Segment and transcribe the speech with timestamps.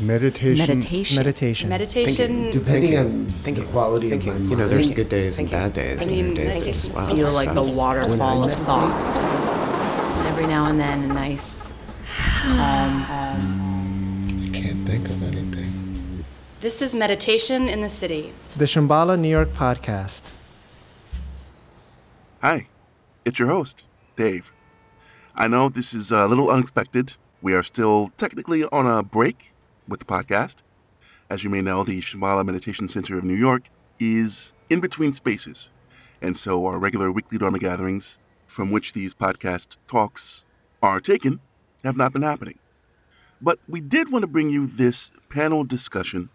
[0.00, 0.58] Meditation.
[0.66, 1.16] Meditation.
[1.18, 1.68] Meditation.
[1.68, 2.50] Meditation.
[2.50, 4.30] Depending on Thinking, the quality thinking.
[4.30, 4.50] of my mind.
[4.50, 4.96] You know, there's Thinking.
[5.04, 6.00] good days and bad days.
[6.00, 8.52] I and mean, your days meditation that- is wow, Feel this like the waterfall of
[8.52, 9.16] thoughts.
[9.16, 11.72] And every now and then, a nice
[12.42, 13.02] calm.
[13.08, 16.24] I can't think of anything.
[16.60, 18.32] This is Meditation in the City.
[18.56, 20.32] The Shambhala New York podcast.
[22.42, 22.66] Hi,
[23.24, 23.84] it's your host,
[24.16, 24.50] Dave.
[25.36, 27.14] I know this is a little unexpected.
[27.40, 29.52] We are still technically on a break
[29.88, 30.56] with the podcast.
[31.30, 33.64] As you may know, the Shambhala Meditation Center of New York
[33.98, 35.70] is in between spaces.
[36.20, 40.44] And so our regular weekly Dharma gatherings, from which these podcast talks
[40.82, 41.40] are taken,
[41.82, 42.58] have not been happening.
[43.40, 46.30] But we did want to bring you this panel discussion,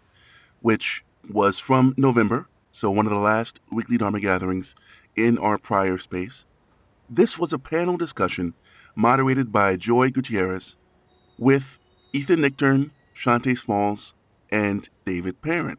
[0.60, 4.74] which was from November, so one of the last weekly Dharma gatherings
[5.16, 6.44] in our prior space.
[7.08, 8.54] This was a panel discussion
[8.94, 10.76] moderated by Joy Gutierrez
[11.38, 11.78] with
[12.12, 14.14] Ethan Nichtern, Shanté Smalls,
[14.50, 15.76] and David Perrin.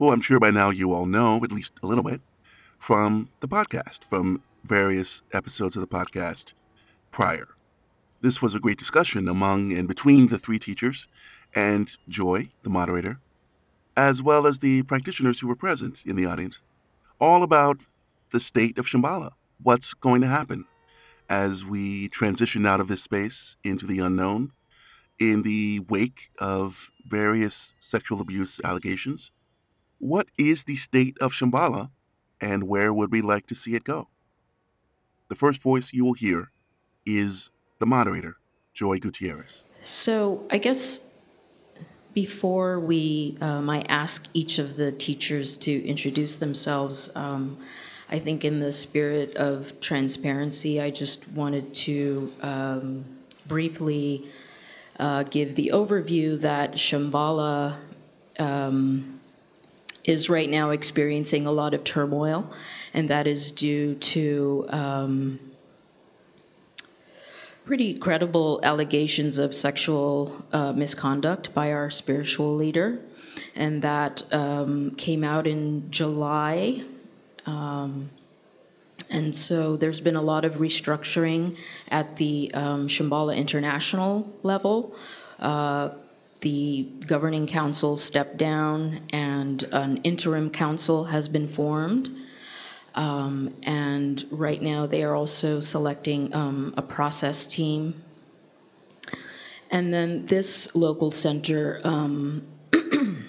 [0.00, 2.20] who I'm sure by now you all know, at least a little bit,
[2.76, 6.54] from the podcast, from various episodes of the podcast
[7.12, 7.46] prior.
[8.20, 11.06] This was a great discussion among and between the three teachers
[11.54, 13.20] and Joy, the moderator,
[13.96, 16.64] as well as the practitioners who were present in the audience,
[17.20, 17.78] all about
[18.32, 19.30] the state of Shambhala,
[19.62, 20.64] what's going to happen
[21.28, 24.50] as we transition out of this space into the unknown
[25.18, 29.32] in the wake of various sexual abuse allegations.
[29.98, 31.90] What is the state of Shambhala
[32.40, 34.08] and where would we like to see it go?
[35.28, 36.50] The first voice you will hear
[37.04, 38.36] is the moderator,
[38.74, 39.64] Joy Gutierrez.
[39.80, 41.14] So I guess
[42.12, 47.14] before we, um, I ask each of the teachers to introduce themselves.
[47.14, 47.58] Um,
[48.08, 53.04] I think in the spirit of transparency, I just wanted to um,
[53.46, 54.30] briefly
[54.98, 57.76] uh, give the overview that Shambhala
[58.38, 59.20] um,
[60.04, 62.50] is right now experiencing a lot of turmoil,
[62.94, 65.40] and that is due to um,
[67.64, 73.00] pretty credible allegations of sexual uh, misconduct by our spiritual leader,
[73.54, 76.84] and that um, came out in July.
[77.44, 78.10] Um,
[79.10, 81.56] and so there's been a lot of restructuring
[81.88, 84.96] at the um, Shambhala International level.
[85.38, 85.90] Uh,
[86.40, 92.10] the governing council stepped down, and an interim council has been formed.
[92.94, 98.02] Um, and right now, they are also selecting um, a process team.
[99.70, 102.46] And then this local center um,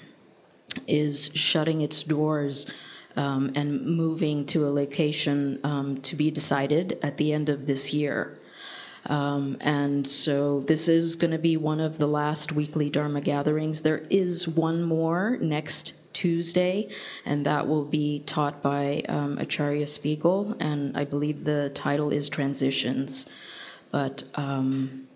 [0.88, 2.72] is shutting its doors
[3.18, 7.94] um, and moving to a location um, to be decided at the end of this
[7.94, 8.38] year.
[9.08, 13.82] Um, and so this is going to be one of the last weekly Dharma gatherings.
[13.82, 16.90] There is one more next Tuesday,
[17.26, 22.28] and that will be taught by um, Acharya Spiegel, and I believe the title is
[22.28, 23.30] Transitions.
[23.92, 25.08] But um,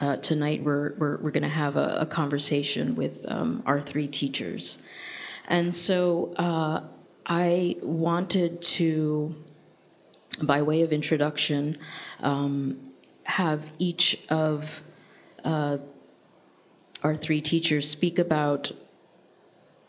[0.00, 4.08] uh, tonight we're, we're, we're going to have a, a, conversation with um, our three
[4.08, 4.82] teachers.
[5.46, 6.82] And so uh,
[7.26, 9.34] I wanted to,
[10.42, 11.78] by way of introduction,
[12.20, 12.80] um,
[13.24, 14.82] have each of
[15.44, 15.78] uh,
[17.02, 18.72] our three teachers speak about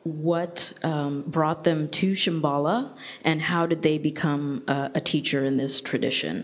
[0.03, 2.91] what um, brought them to Shambhala
[3.23, 6.43] and how did they become uh, a teacher in this tradition.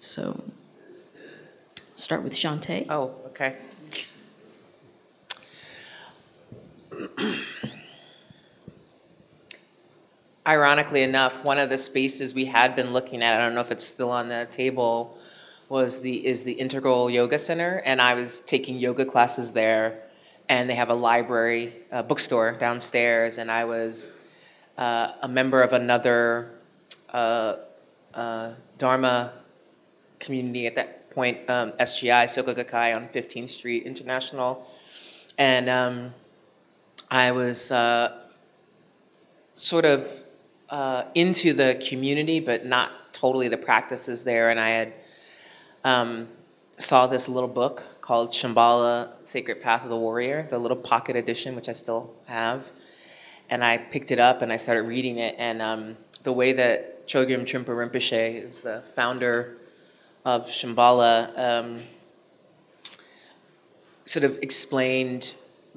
[0.00, 0.44] So,
[1.96, 2.86] start with Shanté.
[2.88, 3.56] Oh, okay.
[10.48, 13.70] Ironically enough, one of the spaces we had been looking at, I don't know if
[13.70, 15.18] it's still on the table,
[15.68, 20.04] was the is the Integral Yoga Center, and I was taking yoga classes there,
[20.48, 24.18] and they have a library, a bookstore downstairs, and I was
[24.78, 26.50] uh, a member of another
[27.12, 27.56] uh,
[28.14, 29.34] uh, Dharma
[30.18, 34.66] community at that point, um, SGI, Soka Gakkai on 15th Street International,
[35.36, 36.14] and um,
[37.10, 38.22] I was uh,
[39.54, 40.24] sort of
[40.70, 44.50] uh, into the community, but not totally the practices there.
[44.50, 44.92] And I had
[45.84, 46.28] um,
[46.76, 51.56] saw this little book called Shambhala: Sacred Path of the Warrior, the little pocket edition,
[51.56, 52.70] which I still have.
[53.50, 55.34] And I picked it up and I started reading it.
[55.38, 59.56] And um, the way that Chogyam Trungpa Rinpoche, who's the founder
[60.24, 61.82] of Shambhala, um,
[64.04, 65.34] sort of explained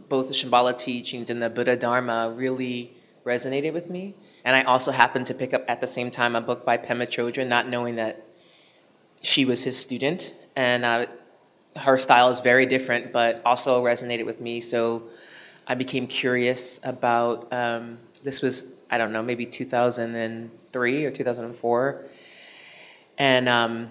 [0.09, 2.93] both the Shambhala teachings and the Buddha Dharma really
[3.25, 4.15] resonated with me.
[4.43, 7.07] And I also happened to pick up at the same time a book by Pema
[7.07, 8.25] Chodron, not knowing that
[9.21, 10.33] she was his student.
[10.55, 11.05] And uh,
[11.75, 14.59] her style is very different, but also resonated with me.
[14.59, 15.03] So
[15.67, 22.05] I became curious about um, this was I don't know maybe 2003 or 2004,
[23.17, 23.89] and um,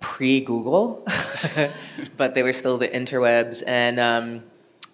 [0.00, 1.06] pre Google,
[2.16, 4.42] but they were still the interwebs, and um,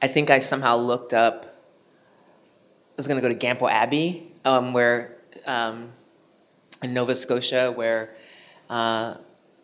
[0.03, 1.45] I think I somehow looked up.
[1.45, 5.17] I was going to go to Gampo Abbey, um, where
[5.47, 5.91] um,
[6.83, 8.15] in Nova Scotia, where
[8.71, 9.15] uh,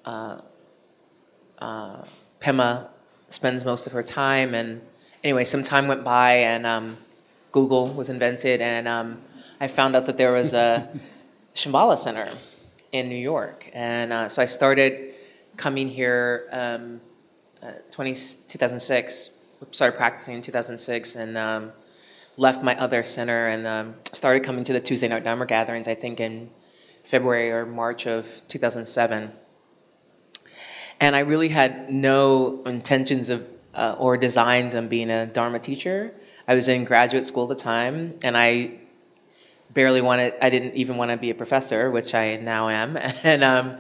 [0.04, 0.40] uh,
[1.58, 2.04] uh,
[2.40, 2.88] Pema
[3.28, 4.54] spends most of her time.
[4.54, 4.82] And
[5.22, 6.98] anyway, some time went by, and um,
[7.52, 9.22] Google was invented, and um,
[9.60, 10.88] I found out that there was a
[11.54, 12.28] Shambhala Center
[12.92, 15.14] in New York, and uh, so I started
[15.56, 17.00] coming here um,
[17.62, 19.40] uh, 20, 2006.
[19.70, 21.72] Started practicing in 2006, and um,
[22.36, 25.88] left my other center and um, started coming to the Tuesday night Dharma gatherings.
[25.88, 26.50] I think in
[27.04, 29.30] February or March of 2007.
[31.00, 36.12] And I really had no intentions of uh, or designs on being a Dharma teacher.
[36.46, 38.78] I was in graduate school at the time, and I
[39.72, 42.96] barely wanted, I didn't even want to be a professor, which I now am.
[43.24, 43.78] And um,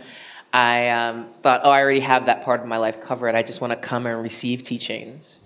[0.52, 3.34] I um, thought, oh, I already have that part of my life covered.
[3.34, 5.40] I just want to come and receive teachings.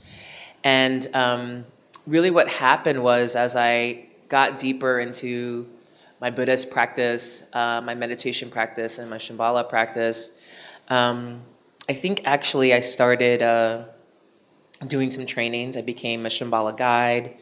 [0.64, 1.64] And um,
[2.08, 5.68] really, what happened was as I got deeper into
[6.20, 10.40] my Buddhist practice, uh, my meditation practice, and my Shambhala practice,
[10.88, 11.42] um,
[11.88, 13.84] I think actually I started uh,
[14.86, 15.76] doing some trainings.
[15.76, 17.36] I became a Shambhala guide,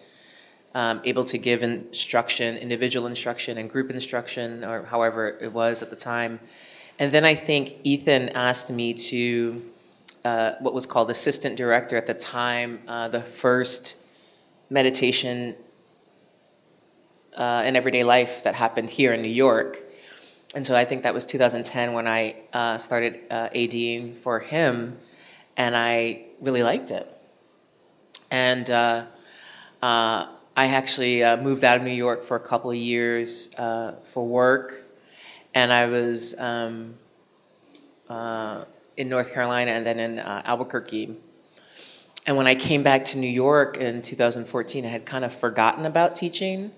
[0.74, 5.90] um, able to give instruction, individual instruction, and group instruction, or however it was at
[5.90, 6.40] the time.
[6.98, 9.62] And then I think Ethan asked me to,
[10.24, 14.05] uh, what was called assistant director at the time, uh, the first
[14.70, 15.54] meditation
[17.36, 19.82] uh, in everyday life that happened here in New York.
[20.54, 24.98] And so I think that was 2010 when I uh, started uh, ADing for him,
[25.56, 27.12] and I really liked it.
[28.30, 29.04] And uh,
[29.82, 30.26] uh,
[30.56, 34.26] I actually uh, moved out of New York for a couple of years uh, for
[34.26, 34.84] work,
[35.54, 36.94] and I was um,
[38.08, 41.16] in North Carolina and then in Albuquerque.
[42.26, 45.86] And when I came back to New York in 2014, I had kind of forgotten
[45.86, 46.72] about teaching.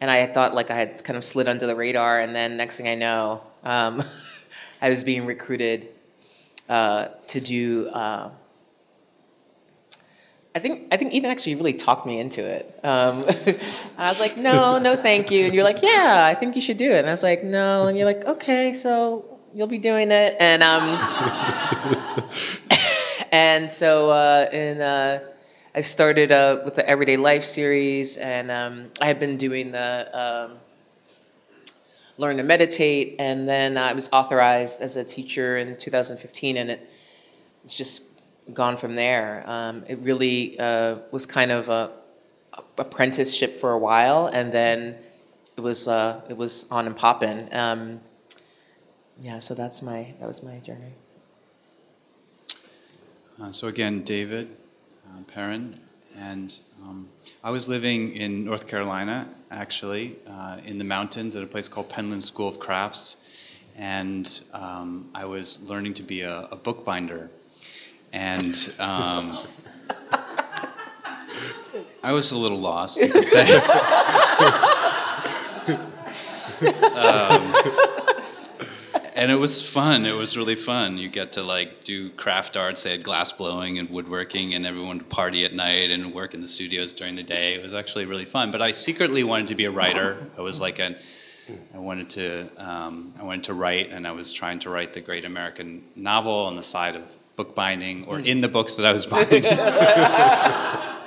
[0.00, 2.76] And I thought like I had kind of slid under the radar, and then next
[2.76, 4.02] thing I know, um,
[4.82, 5.88] I was being recruited
[6.68, 7.88] uh, to do.
[7.88, 8.30] Uh,
[10.54, 12.80] I think I think Ethan actually really talked me into it.
[12.82, 13.24] Um,
[13.98, 16.78] I was like, no, no, thank you, and you're like, yeah, I think you should
[16.78, 20.10] do it, and I was like, no, and you're like, okay, so you'll be doing
[20.10, 20.98] it, and um,
[23.30, 24.80] and so uh, in.
[24.80, 25.20] Uh,
[25.72, 30.18] I started uh, with the Everyday Life series, and um, I had been doing the
[30.20, 30.58] um,
[32.18, 36.90] Learn to Meditate, and then I was authorized as a teacher in 2015, and it,
[37.62, 38.02] it's just
[38.52, 39.44] gone from there.
[39.46, 41.92] Um, it really uh, was kind of a,
[42.54, 44.96] a, apprenticeship for a while, and then
[45.56, 47.48] it was uh, it was on and popping.
[47.54, 48.00] Um,
[49.20, 50.94] yeah, so that's my that was my journey.
[53.40, 54.54] Uh, so again, David,
[55.08, 55.80] uh, Perrin,
[56.14, 57.08] and um,
[57.42, 61.88] I was living in North Carolina, actually, uh, in the mountains at a place called
[61.88, 63.16] Penland School of Crafts,
[63.78, 67.30] and um, I was learning to be a, a bookbinder,
[68.12, 69.46] and um,
[72.02, 73.58] I was a little lost, you could say.
[79.20, 80.06] And it was fun.
[80.06, 80.96] It was really fun.
[80.96, 82.84] You get to like do craft arts.
[82.84, 86.40] They had glass blowing and woodworking, and everyone would party at night and work in
[86.40, 87.52] the studios during the day.
[87.52, 88.50] It was actually really fun.
[88.50, 90.26] But I secretly wanted to be a writer.
[90.38, 90.96] I was like a,
[91.74, 95.02] I wanted to, um, I wanted to write, and I was trying to write the
[95.02, 97.02] great American novel on the side of
[97.36, 99.44] bookbinding or in the books that I was buying.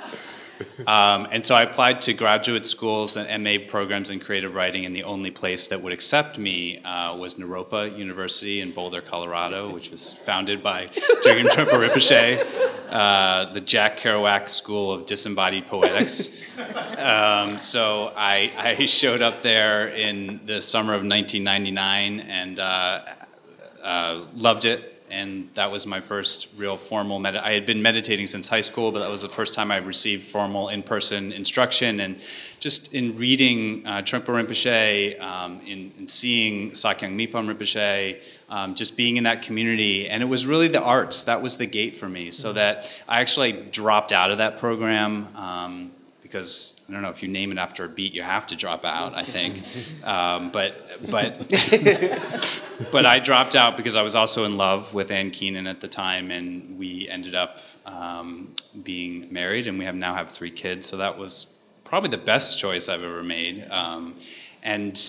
[0.86, 4.94] Um, and so I applied to graduate schools and MA programs in creative writing, and
[4.94, 9.90] the only place that would accept me uh, was Naropa University in Boulder, Colorado, which
[9.90, 10.86] was founded by
[11.24, 12.44] Chogyam Rinpoche,
[12.90, 16.40] uh, the Jack Kerouac School of Disembodied Poetics.
[16.58, 23.02] Um, so I, I, showed up there in the summer of 1999 and uh,
[23.82, 28.26] uh, loved it and that was my first real formal med- I had been meditating
[28.26, 32.00] since high school, but that was the first time I received formal in-person instruction.
[32.00, 32.20] And
[32.58, 38.96] just in reading uh, Trungpa Rinpoche, um, in, in, seeing Sakyong Mipham Rinpoche, um, just
[38.96, 42.08] being in that community, and it was really the arts that was the gate for
[42.08, 42.30] me.
[42.30, 42.56] So mm-hmm.
[42.56, 45.34] that I actually dropped out of that program.
[45.36, 45.92] Um,
[46.34, 48.84] because I don't know if you name it after a beat, you have to drop
[48.84, 49.14] out.
[49.14, 49.62] I think,
[50.04, 50.74] um, but
[51.10, 51.38] but
[52.92, 55.88] but I dropped out because I was also in love with Ann Keenan at the
[55.88, 60.86] time, and we ended up um, being married, and we have now have three kids.
[60.86, 63.68] So that was probably the best choice I've ever made.
[63.70, 64.16] Um,
[64.62, 65.00] and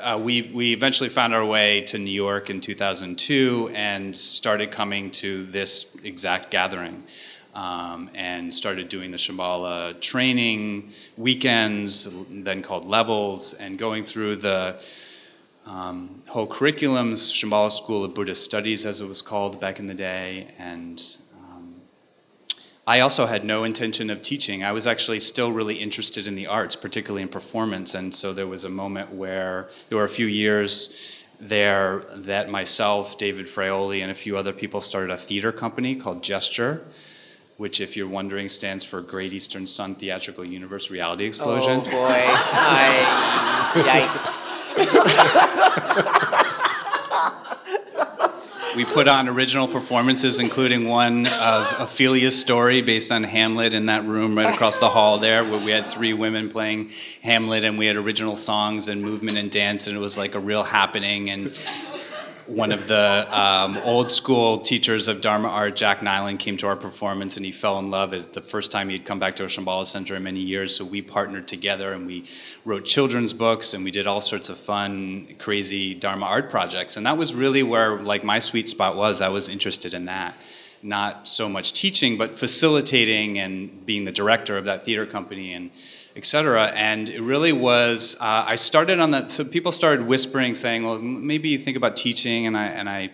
[0.00, 5.10] uh, we we eventually found our way to New York in 2002 and started coming
[5.10, 7.04] to this exact gathering.
[7.58, 14.78] Um, and started doing the Shambhala training weekends, then called levels, and going through the
[15.66, 19.94] um, whole curriculums, Shambhala School of Buddhist Studies, as it was called back in the
[19.94, 20.54] day.
[20.56, 21.02] And
[21.36, 21.80] um,
[22.86, 24.62] I also had no intention of teaching.
[24.62, 27.92] I was actually still really interested in the arts, particularly in performance.
[27.92, 30.96] And so there was a moment where there were a few years
[31.40, 36.22] there that myself, David Fraioli, and a few other people started a theater company called
[36.22, 36.84] Gesture
[37.58, 41.80] which, if you're wondering, stands for Great Eastern Sun Theatrical Universe Reality oh, Explosion.
[41.80, 42.24] Oh boy!
[42.24, 44.46] I, yikes!
[48.76, 54.04] we put on original performances, including one of Ophelia's story based on Hamlet in that
[54.04, 57.86] room right across the hall there, where we had three women playing Hamlet, and we
[57.86, 61.28] had original songs and movement and dance, and it was like a real happening.
[61.28, 61.52] And
[62.48, 66.76] one of the um, old school teachers of Dharma art, Jack Nyland, came to our
[66.76, 68.14] performance and he fell in love.
[68.14, 70.74] It's the first time he'd come back to Shambhala Center in many years.
[70.74, 72.24] So we partnered together and we
[72.64, 76.96] wrote children's books and we did all sorts of fun, crazy Dharma art projects.
[76.96, 79.20] And that was really where like my sweet spot was.
[79.20, 80.34] I was interested in that.
[80.82, 85.70] Not so much teaching, but facilitating and being the director of that theater company and
[86.18, 86.72] etc.
[86.74, 88.16] And it really was.
[88.20, 89.30] Uh, I started on that.
[89.30, 93.10] So people started whispering, saying, "Well, maybe you think about teaching," and I and I.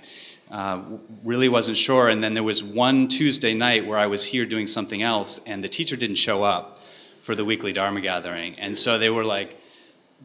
[0.51, 0.83] Uh,
[1.25, 4.69] really wasn't sure, and then there was one Tuesday night where I was here doing
[4.69, 6.79] something else, and the teacher didn't show up
[7.23, 9.57] for the weekly Dharma gathering, and so they were like,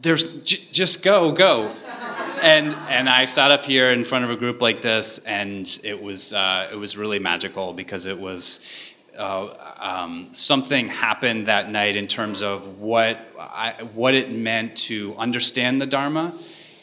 [0.00, 1.74] "There's j- just go, go,"
[2.42, 6.00] and and I sat up here in front of a group like this, and it
[6.00, 8.60] was uh, it was really magical because it was
[9.16, 15.14] uh, um, something happened that night in terms of what I, what it meant to
[15.16, 16.34] understand the Dharma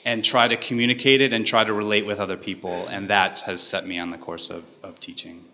[0.05, 3.61] and try to communicate it and try to relate with other people, and that has
[3.61, 5.45] set me on the course of, of teaching.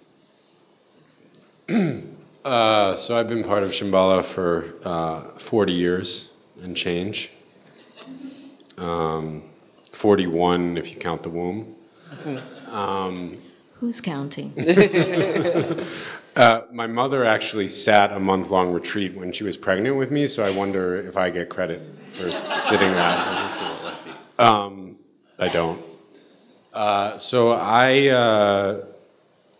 [2.46, 7.32] uh, so I've been part of Shambhala for uh, 40 years and change.
[8.78, 9.44] Um,
[9.92, 11.76] 41 if you count the womb.
[12.74, 13.38] Um,
[13.74, 14.52] Who's counting?
[16.36, 20.28] uh, my mother actually sat a month long retreat when she was pregnant with me,
[20.28, 23.50] so I wonder if I get credit for sitting that.
[24.40, 24.98] Um,
[25.38, 25.80] I don't.
[26.74, 28.84] Uh, so I, uh,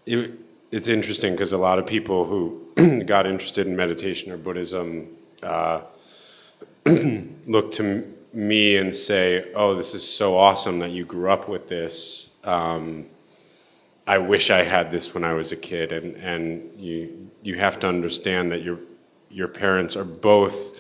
[0.08, 0.32] it,
[0.72, 5.10] it's interesting because a lot of people who got interested in meditation or Buddhism
[5.44, 5.82] uh,
[6.86, 11.68] look to me and say, "Oh, this is so awesome that you grew up with
[11.68, 13.06] this." Um,
[14.06, 17.80] I wish I had this when I was a kid, and and you you have
[17.82, 18.80] to understand that your
[19.30, 20.80] your parents are both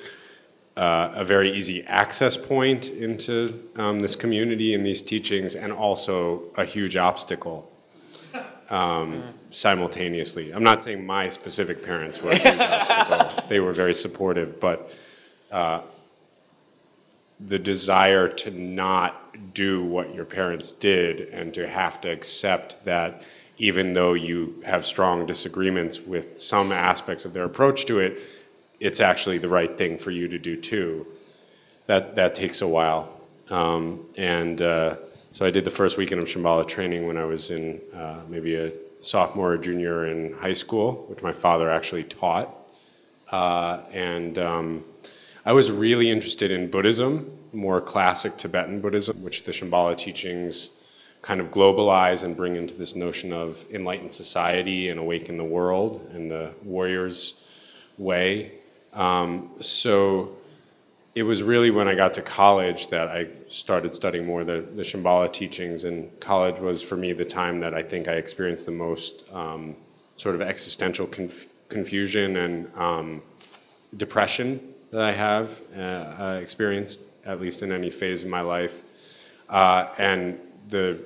[0.75, 6.43] uh, a very easy access point into um, this community and these teachings, and also
[6.57, 7.71] a huge obstacle
[8.69, 10.53] um, simultaneously.
[10.53, 14.95] I'm not saying my specific parents were a huge obstacle; they were very supportive, but.
[15.51, 15.81] Uh,
[17.47, 19.22] the desire to not
[19.53, 23.23] do what your parents did and to have to accept that
[23.57, 28.21] even though you have strong disagreements with some aspects of their approach to it,
[28.79, 31.05] it's actually the right thing for you to do too.
[31.85, 33.09] That that takes a while,
[33.49, 34.95] um, and uh,
[35.33, 38.55] so I did the first weekend of Shambhala training when I was in uh, maybe
[38.55, 38.71] a
[39.01, 42.49] sophomore or junior in high school, which my father actually taught,
[43.31, 44.37] uh, and.
[44.37, 44.85] Um,
[45.45, 50.71] I was really interested in Buddhism, more classic Tibetan Buddhism, which the Shambhala teachings
[51.21, 56.09] kind of globalize and bring into this notion of enlightened society and awaken the world
[56.13, 57.41] and the warrior's
[57.97, 58.51] way.
[58.93, 60.35] Um, so
[61.15, 64.81] it was really when I got to college that I started studying more the, the
[64.81, 68.71] Shambhala teachings, and college was for me the time that I think I experienced the
[68.71, 69.75] most um,
[70.17, 73.21] sort of existential conf- confusion and um,
[73.95, 74.59] depression
[74.91, 78.83] that I have uh, uh, experienced, at least in any phase of my life.
[79.49, 80.39] Uh, and
[80.69, 80.99] the,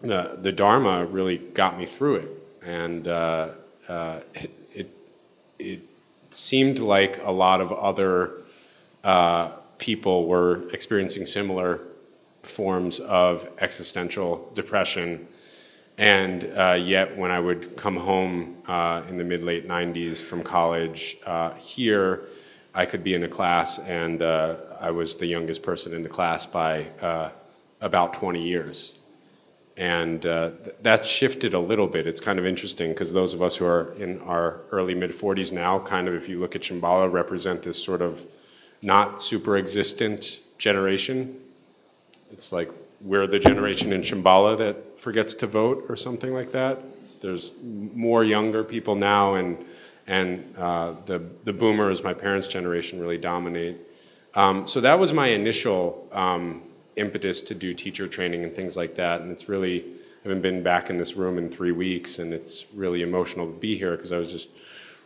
[0.00, 2.30] the, the Dharma really got me through it.
[2.64, 3.48] And uh,
[3.88, 4.90] uh, it, it,
[5.58, 5.80] it,
[6.30, 8.32] seemed like a lot of other
[9.04, 11.80] uh, people were experiencing similar
[12.42, 15.26] forms of existential depression.
[15.96, 20.42] And uh, yet, when I would come home uh, in the mid late 90s from
[20.42, 21.16] college
[21.58, 22.24] here,
[22.76, 26.10] I could be in a class, and uh, I was the youngest person in the
[26.10, 27.30] class by uh,
[27.80, 28.98] about 20 years.
[29.78, 30.50] And uh,
[30.84, 32.06] th- shifted a little bit.
[32.06, 35.52] It's kind of interesting because those of us who are in our early mid 40s
[35.52, 38.22] now, kind of, if you look at Shambhala, represent this sort of
[38.82, 41.34] not super existent generation.
[42.30, 46.78] It's like we're the generation in Shambhala that forgets to vote or something like that.
[47.22, 49.56] There's more younger people now, and
[50.06, 53.78] and uh, the the boomers, my parents' generation, really dominate.
[54.34, 56.62] Um, so that was my initial um,
[56.96, 59.22] impetus to do teacher training and things like that.
[59.22, 62.66] And it's really I haven't been back in this room in three weeks, and it's
[62.74, 64.50] really emotional to be here because I was just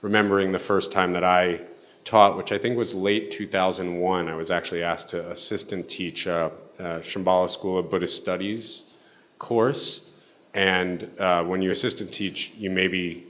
[0.03, 1.61] remembering the first time that I
[2.05, 4.29] taught, which I think was late 2001.
[4.29, 8.91] I was actually asked to assistant teach a, a Shambhala School of Buddhist Studies
[9.39, 10.11] course.
[10.55, 13.27] And uh, when you assistant teach, you maybe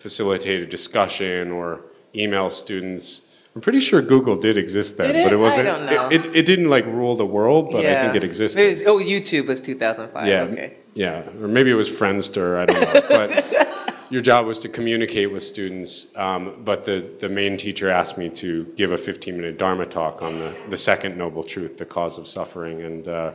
[0.00, 1.80] facilitate a discussion or
[2.14, 3.26] email students.
[3.54, 5.24] I'm pretty sure Google did exist then, Did it?
[5.24, 5.66] but it wasn't.
[5.66, 6.08] don't know.
[6.08, 8.66] It, it, it didn't like rule the world, but I think it existed.
[8.66, 10.26] was- oh, YouTube was 2005.
[10.26, 10.74] Yeah, Okay.
[10.94, 12.58] yeah, or maybe it was Friendster.
[12.58, 13.02] I don't know.
[13.08, 16.16] But your job was to communicate with students.
[16.16, 20.22] Um, but the the main teacher asked me to give a 15 minute Dharma talk
[20.22, 23.32] on the the second noble truth, the cause of suffering, and uh,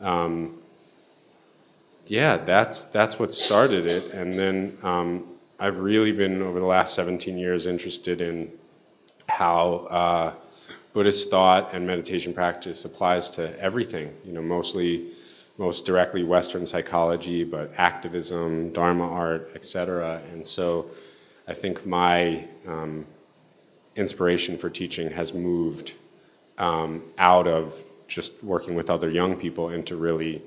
[0.00, 0.58] um,
[2.06, 4.12] yeah, that's that's what started it.
[4.12, 5.24] And then um,
[5.58, 8.50] I've really been over the last 17 years interested in
[9.28, 9.86] how.
[9.90, 10.34] Uh,
[10.96, 15.08] Buddhist thought and meditation practice applies to everything, you know, mostly,
[15.58, 20.22] most directly Western psychology, but activism, Dharma art, etc.
[20.32, 20.86] And so
[21.46, 23.04] I think my um,
[23.94, 25.92] inspiration for teaching has moved
[26.56, 30.40] um, out of just working with other young people into really,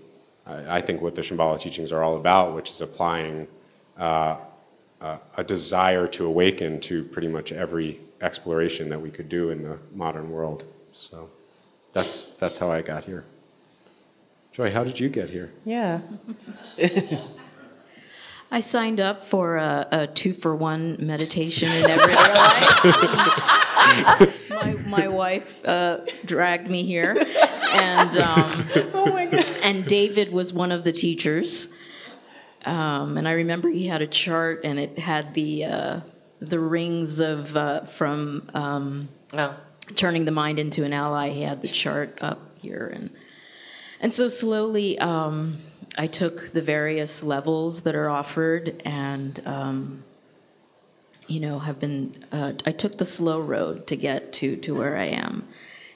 [0.48, 3.48] I, I think, what the Shambhala teachings are all about, which is applying
[4.00, 4.40] uh,
[5.02, 9.64] uh, a desire to awaken to pretty much every exploration that we could do in
[9.64, 10.66] the modern world.
[10.94, 11.30] So
[11.94, 13.26] that's that's how I got here.
[14.52, 15.52] Joy, how did you get here?
[15.64, 16.02] Yeah.
[18.52, 22.84] I signed up for a, a two for one meditation in everyday life.
[24.50, 27.16] my, my wife uh, dragged me here,
[27.72, 29.52] and um, oh my God.
[29.64, 31.76] and David was one of the teachers.
[32.70, 36.00] Um, and I remember he had a chart, and it had the uh,
[36.40, 39.56] the rings of uh, from um, Oh.
[39.96, 41.30] turning the mind into an ally.
[41.30, 43.10] He had the chart up here, and
[44.02, 45.58] and so slowly um,
[45.98, 50.04] I took the various levels that are offered, and um,
[51.28, 52.24] you know have been.
[52.32, 55.48] Uh, I took the slow road to get to to where I am,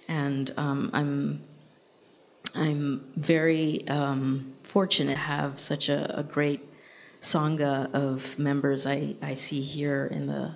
[0.08, 1.42] and um, I'm
[2.56, 6.62] I'm very um, fortunate to have such a, a great
[7.22, 10.52] sangha of members I, I see here in the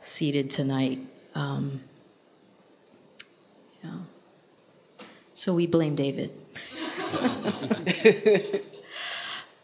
[0.00, 1.00] seated tonight.
[1.34, 1.80] Um,
[3.82, 3.98] yeah.
[5.34, 6.32] So we blame David.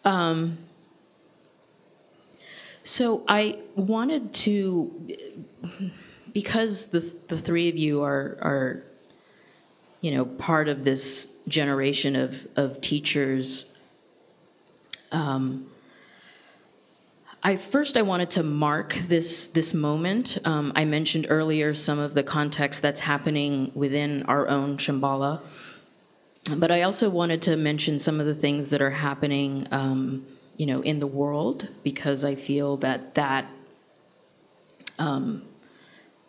[0.04, 0.58] um,
[2.84, 5.08] so I wanted to,
[6.32, 8.82] because the the three of you are are,
[10.00, 13.74] you know, part of this generation of of teachers.
[15.12, 15.66] Um,
[17.42, 20.38] I first I wanted to mark this this moment.
[20.44, 25.40] Um, I mentioned earlier some of the context that's happening within our own Shambhala,
[26.56, 30.66] but I also wanted to mention some of the things that are happening, um, you
[30.66, 33.46] know, in the world because I feel that that
[34.98, 35.42] um,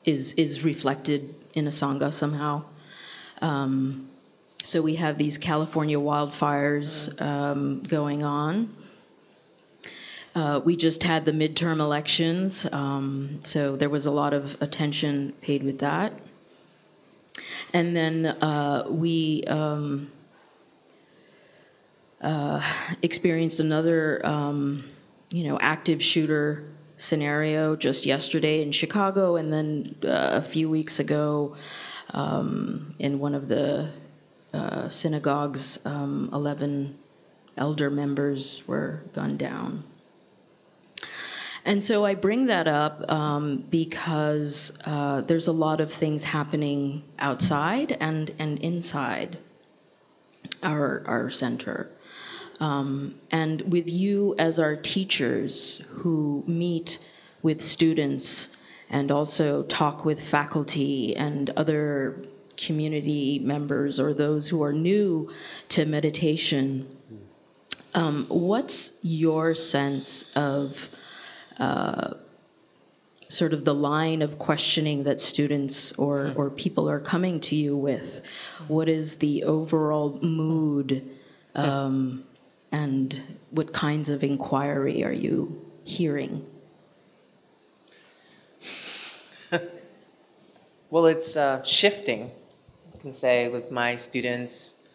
[0.05, 2.63] is is reflected in a sangha somehow.
[3.41, 4.09] Um,
[4.63, 8.75] so we have these California wildfires um, going on.
[10.33, 15.33] Uh, we just had the midterm elections, um, so there was a lot of attention
[15.41, 16.13] paid with that.
[17.73, 20.09] And then uh, we um,
[22.21, 22.61] uh,
[23.01, 24.85] experienced another, um,
[25.33, 26.63] you know, active shooter
[26.97, 31.57] scenario just yesterday in Chicago, and then uh, a few weeks ago
[32.11, 33.89] um, in one of the
[34.53, 36.97] uh, synagogues, um, 11
[37.57, 39.83] elder members were gunned down.
[41.63, 47.03] And so I bring that up um, because uh, there's a lot of things happening
[47.19, 49.37] outside and, and inside
[50.63, 51.91] our, our center.
[52.59, 56.99] Um, and with you as our teachers who meet
[57.41, 58.55] with students
[58.91, 62.21] and also talk with faculty and other
[62.57, 65.33] community members or those who are new
[65.69, 66.85] to meditation,
[67.93, 70.89] Um, what's your sense of
[71.59, 72.13] uh,
[73.27, 77.75] sort of the line of questioning that students or, or people are coming to you
[77.75, 78.21] with?
[78.67, 81.03] What is the overall mood
[81.55, 82.23] um,
[82.71, 86.45] and what kinds of inquiry are you hearing?
[90.91, 92.31] Well, it's uh, shifting,
[92.93, 94.89] I can say, with my students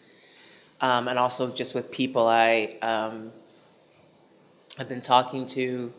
[0.83, 3.33] um, and also just with people I um,
[4.77, 5.91] have been talking to.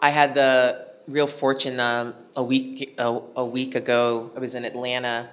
[0.00, 4.30] I had the real fortune um, a week a, a week ago.
[4.34, 5.28] I was in Atlanta,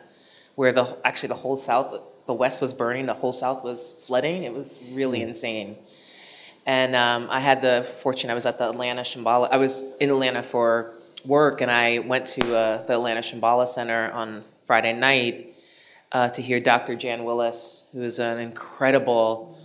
[0.56, 4.44] where the actually the whole South, the West was burning, the whole South was flooding.
[4.44, 5.78] It was really insane.
[6.66, 8.30] And um, I had the fortune.
[8.30, 9.48] I was at the Atlanta Shambhala.
[9.50, 10.92] I was in Atlanta for
[11.26, 15.56] work, and I went to uh, the Atlanta Shambhala Center on Friday night
[16.12, 16.96] uh, to hear Dr.
[16.96, 19.58] Jan Willis, who is an incredible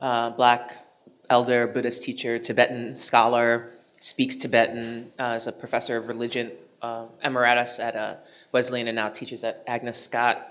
[0.00, 0.86] uh, Black
[1.30, 6.50] elder, Buddhist teacher, Tibetan scholar, speaks Tibetan, uh, is a professor of religion
[6.82, 8.14] uh, emeritus at uh,
[8.50, 10.48] Wesleyan, and now teaches at Agnes Scott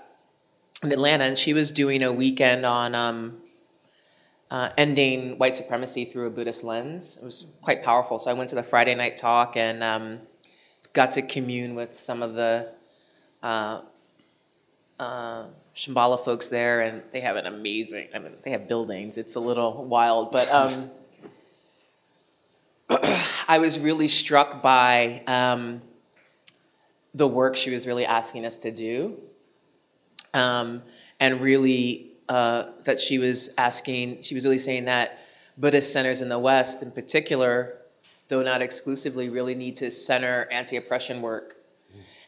[0.82, 1.24] in Atlanta.
[1.24, 2.94] And she was doing a weekend on.
[2.94, 3.38] Um,
[4.50, 7.16] uh, ending white supremacy through a Buddhist lens.
[7.16, 8.18] It was quite powerful.
[8.18, 10.20] So I went to the Friday night talk and um,
[10.92, 12.68] got to commune with some of the
[13.42, 13.80] uh,
[14.98, 18.08] uh, Shambhala folks there, and they have an amazing.
[18.14, 19.16] I mean, they have buildings.
[19.16, 20.90] It's a little wild, but um,
[23.48, 25.82] I was really struck by um,
[27.14, 29.18] the work she was really asking us to do,
[30.34, 30.82] um,
[31.18, 34.22] and really uh, that she was asking.
[34.22, 35.18] She was really saying that
[35.56, 37.78] Buddhist centers in the West, in particular,
[38.32, 41.56] though not exclusively, really need to center anti-oppression work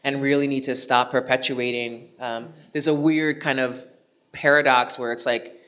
[0.03, 2.09] and really need to stop perpetuating.
[2.19, 3.83] Um, there's a weird kind of
[4.31, 5.59] paradox where it's like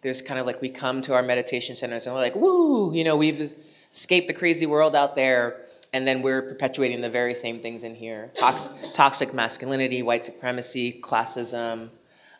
[0.00, 3.04] there's kind of like we come to our meditation centers and we're like, woo, you
[3.04, 3.52] know, we've
[3.92, 5.60] escaped the crazy world out there,
[5.92, 11.00] and then we're perpetuating the very same things in here: Tox- toxic masculinity, white supremacy,
[11.00, 11.88] classism,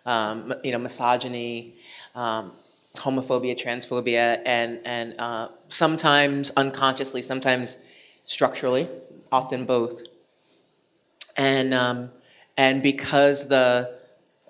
[0.06, 1.76] um, you know, misogyny.
[2.16, 2.50] Um,
[2.94, 7.84] homophobia, transphobia, and and uh, sometimes unconsciously, sometimes
[8.24, 8.88] structurally,
[9.30, 10.02] often both.
[11.36, 12.10] And um,
[12.56, 13.98] and because the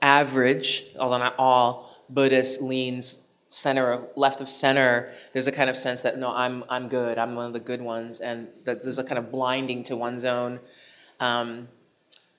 [0.02, 5.76] average, although not all, Buddhist leans center of left of center, there's a kind of
[5.76, 8.98] sense that no, I'm I'm good, I'm one of the good ones, and that there's
[8.98, 10.60] a kind of blinding to one's own
[11.20, 11.68] um,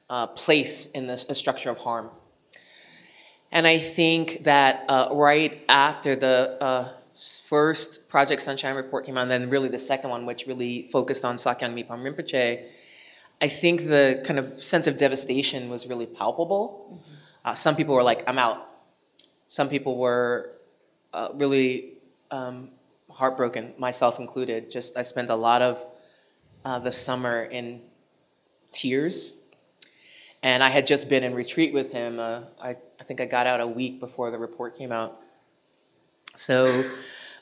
[0.09, 2.09] uh, place in the structure of harm.
[3.55, 6.89] And I think that uh, right after the uh,
[7.45, 11.23] first Project Sunshine report came out, and then really the second one, which really focused
[11.23, 12.65] on Sakyong Mipham Rinpoche,
[13.39, 16.99] I think the kind of sense of devastation was really palpable.
[17.45, 18.67] Uh, some people were like, I'm out.
[19.47, 20.51] Some people were
[21.13, 21.93] uh, really
[22.31, 22.71] um,
[23.09, 24.69] heartbroken, myself included.
[24.69, 25.81] Just I spent a lot of
[26.65, 27.79] uh, the summer in
[28.73, 29.39] tears.
[30.45, 32.19] And I had just been in retreat with him.
[32.19, 35.19] Uh, I, I think I got out a week before the report came out.
[36.35, 36.83] So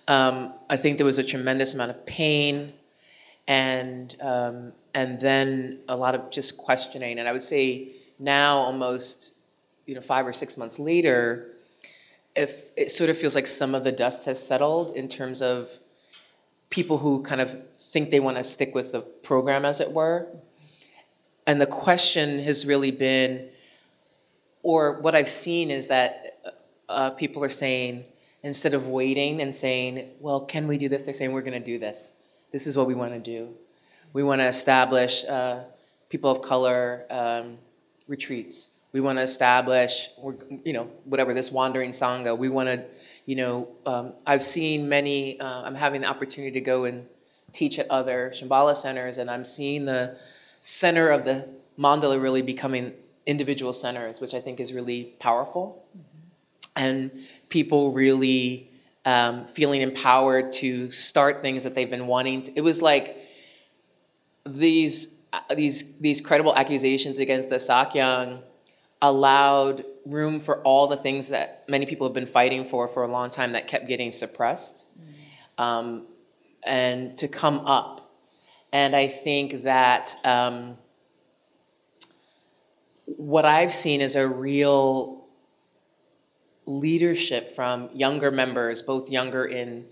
[0.08, 2.72] um, I think there was a tremendous amount of pain
[3.46, 7.20] and, um, and then a lot of just questioning.
[7.20, 7.90] And I would say
[8.20, 9.34] now, almost
[9.86, 11.52] you know, five or six months later,
[12.38, 15.68] if it sort of feels like some of the dust has settled in terms of
[16.70, 20.26] people who kind of think they want to stick with the program, as it were.
[21.46, 23.50] And the question has really been,
[24.62, 26.40] or what I've seen is that
[26.88, 28.06] uh, people are saying,
[28.44, 31.06] instead of waiting and saying, well, can we do this?
[31.06, 32.14] They're saying, we're going to do this.
[32.52, 33.50] This is what we want to do.
[34.14, 35.62] We want to establish uh,
[36.10, 37.58] people of color um,
[38.08, 38.70] retreats.
[38.92, 42.38] We want to establish, or, you know, whatever this wandering sangha.
[42.38, 42.84] We want to,
[43.26, 45.40] you know, um, I've seen many.
[45.40, 47.08] Uh, I'm having the opportunity to go and
[47.54, 50.18] teach at other Shambhala centers, and I'm seeing the
[50.64, 51.48] center of the
[51.78, 52.94] mandala really becoming
[53.26, 55.84] individual centers, which I think is really powerful,
[56.76, 57.12] and
[57.50, 58.72] people really
[59.06, 62.44] um, feeling empowered to start things that they've been wanting.
[62.44, 63.18] To, it was like
[64.46, 65.22] these
[65.56, 68.42] these these credible accusations against the Sakyong
[69.02, 73.08] allowed room for all the things that many people have been fighting for for a
[73.08, 74.86] long time that kept getting suppressed
[75.58, 76.06] um,
[76.64, 78.03] and to come up
[78.74, 80.78] and i think that um,
[83.06, 85.26] what i've seen is a real
[86.66, 89.86] leadership from younger members both younger in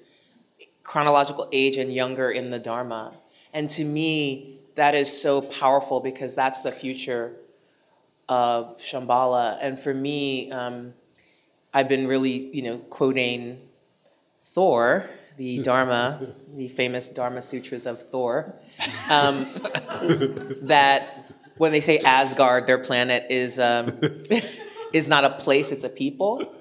[0.84, 3.14] chronological age and younger in the dharma
[3.54, 7.34] and to me that is so powerful because that's the future
[8.32, 9.58] of Shambhala.
[9.62, 10.94] And for me, um,
[11.74, 13.60] I've been really, you know, quoting
[14.42, 18.56] Thor, the Dharma, the famous Dharma Sutras of Thor,
[19.10, 19.48] um,
[20.64, 23.92] that when they say Asgard, their planet is um,
[24.94, 26.54] is not a place; it's a people.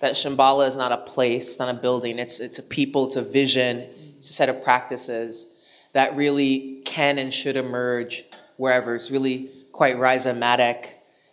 [0.00, 2.18] That Shambhala is not a place, it's not a building.
[2.18, 3.84] It's it's a people, it's a vision,
[4.16, 5.52] it's a set of practices
[5.92, 8.24] that really can and should emerge
[8.56, 8.94] wherever.
[8.94, 10.88] It's really quite rhizomatic.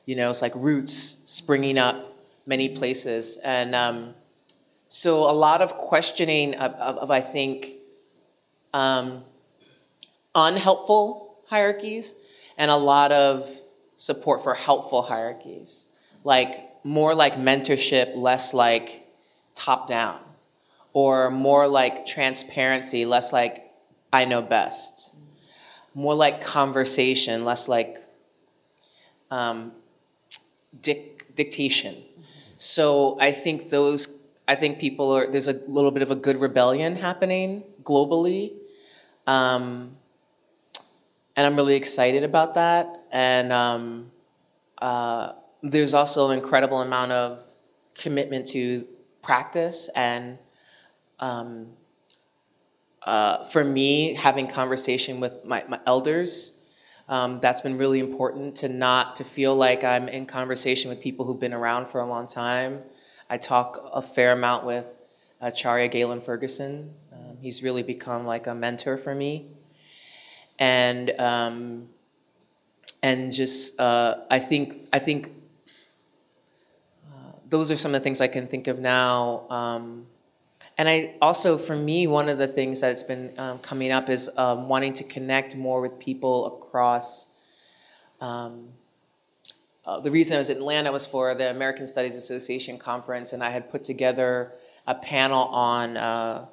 [0.05, 2.13] You know, it's like roots springing up
[2.45, 4.13] many places, and um,
[4.89, 7.69] so a lot of questioning of, of, of I think,
[8.73, 9.23] um,
[10.35, 12.15] unhelpful hierarchies,
[12.57, 13.49] and a lot of
[13.95, 15.85] support for helpful hierarchies,
[16.23, 19.05] like more like mentorship, less like
[19.55, 20.19] top down,
[20.93, 23.71] or more like transparency, less like
[24.11, 25.15] I know best,
[25.93, 27.97] more like conversation, less like
[29.31, 29.71] um,
[30.81, 31.95] dic- dictation.
[32.57, 36.39] So I think those, I think people are, there's a little bit of a good
[36.39, 38.53] rebellion happening globally.
[39.25, 39.97] Um,
[41.35, 43.05] and I'm really excited about that.
[43.11, 44.11] And um,
[44.79, 47.39] uh, there's also an incredible amount of
[47.95, 48.85] commitment to
[49.21, 49.89] practice.
[49.95, 50.37] And
[51.19, 51.67] um,
[53.01, 56.59] uh, for me having conversation with my, my elders
[57.09, 61.25] um, that's been really important to not to feel like i'm in conversation with people
[61.25, 62.81] who've been around for a long time.
[63.29, 64.97] I talk a fair amount with
[65.41, 66.93] acharya Gaylon Ferguson.
[67.11, 69.47] Um, he's really become like a mentor for me
[70.63, 71.57] and um,
[73.01, 75.19] and just uh, i think i think
[77.53, 79.47] those are some of the things I can think of now.
[79.51, 80.07] Um,
[80.75, 84.27] and I also, for me, one of the things that's been um, coming up is
[84.37, 87.35] um, wanting to connect more with people across.
[88.19, 88.69] Um,
[89.85, 93.43] uh, the reason I was in Atlanta was for the American Studies Association conference, and
[93.43, 94.53] I had put together
[94.87, 96.45] a panel on uh,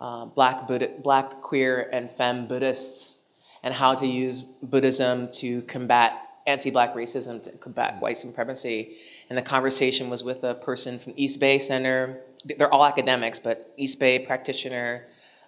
[0.00, 3.23] uh, black, Buddha, black, queer, and femme Buddhists,
[3.64, 8.96] and how to use Buddhism to combat anti-black racism, to combat white supremacy
[9.28, 12.20] and the conversation was with a person from East Bay Center.
[12.44, 15.04] They're all academics, but East Bay practitioner,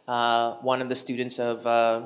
[0.09, 2.03] uh, one of the students of uh,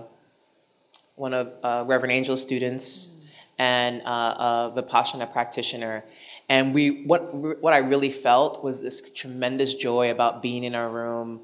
[1.15, 3.17] one of uh, Reverend Angel's students,
[3.59, 6.05] and uh, a Vipassana practitioner.
[6.49, 10.89] And we, what what I really felt was this tremendous joy about being in our
[10.89, 11.41] room.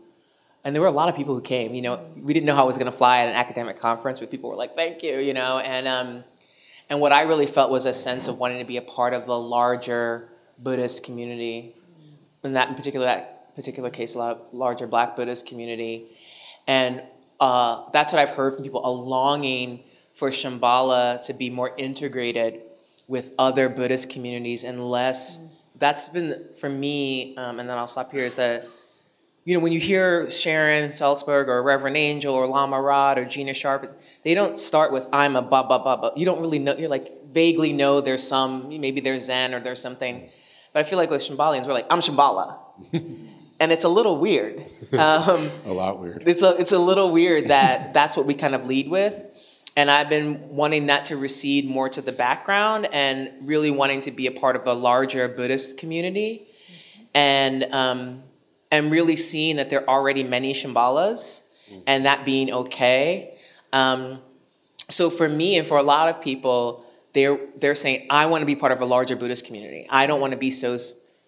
[0.67, 1.75] And there were a lot of people who came.
[1.75, 4.19] You know, we didn't know how it was going to fly at an academic conference,
[4.19, 5.87] but people were like, "Thank you," you know, and.
[5.89, 6.25] Um,
[6.89, 9.27] and what I really felt was a sense of wanting to be a part of
[9.27, 11.75] the larger Buddhist community.
[12.45, 16.07] In that in particular that particular case, a larger Black Buddhist community,
[16.67, 17.03] and
[17.41, 19.81] uh, that's what I've heard from people: a longing
[20.15, 22.61] for Shambhala to be more integrated
[23.09, 25.45] with other Buddhist communities, and less.
[25.79, 28.25] That's been for me, um, and then I'll stop here.
[28.25, 28.67] Is that
[29.47, 33.55] you know when you hear Sharon Salzberg or Reverend Angel or Lama Rod or Gina
[33.55, 36.13] Sharpe they don't start with I'm a ba ba ba ba.
[36.17, 36.77] You don't really know.
[36.77, 40.29] You're like vaguely know there's some maybe there's Zen or there's something.
[40.73, 42.59] But I feel like with Shambhalians, we're like I'm Shambhala,
[42.93, 44.65] and it's a little weird.
[44.93, 46.25] Um, a lot weird.
[46.27, 49.15] It's a it's a little weird that that's what we kind of lead with.
[49.77, 54.11] And I've been wanting that to recede more to the background and really wanting to
[54.11, 56.49] be a part of a larger Buddhist community.
[57.15, 58.23] And, um,
[58.71, 61.47] and really seeing that there are already many Shambhalas
[61.87, 63.35] and that being okay.
[63.73, 64.21] Um,
[64.89, 68.47] so for me and for a lot of people, they're they're saying, I want to
[68.47, 69.87] be part of a larger Buddhist community.
[69.91, 70.79] I don't want to be so.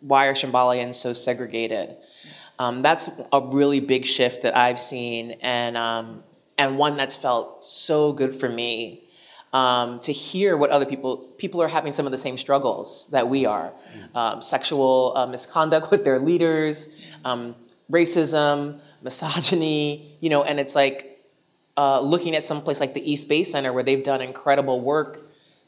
[0.01, 1.97] Why are Shambhalians so segregated?
[2.59, 6.23] Um, that's a really big shift that I've seen, and um,
[6.57, 9.08] and one that's felt so good for me
[9.53, 13.29] um, to hear what other people people are having some of the same struggles that
[13.29, 13.73] we are,
[14.15, 17.55] um, sexual uh, misconduct with their leaders, um,
[17.91, 21.19] racism, misogyny, you know, and it's like
[21.77, 25.21] uh, looking at some place like the East Bay Center where they've done incredible work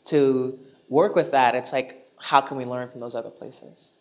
[0.07, 3.93] to work with that, it's like, how can we learn from those other places?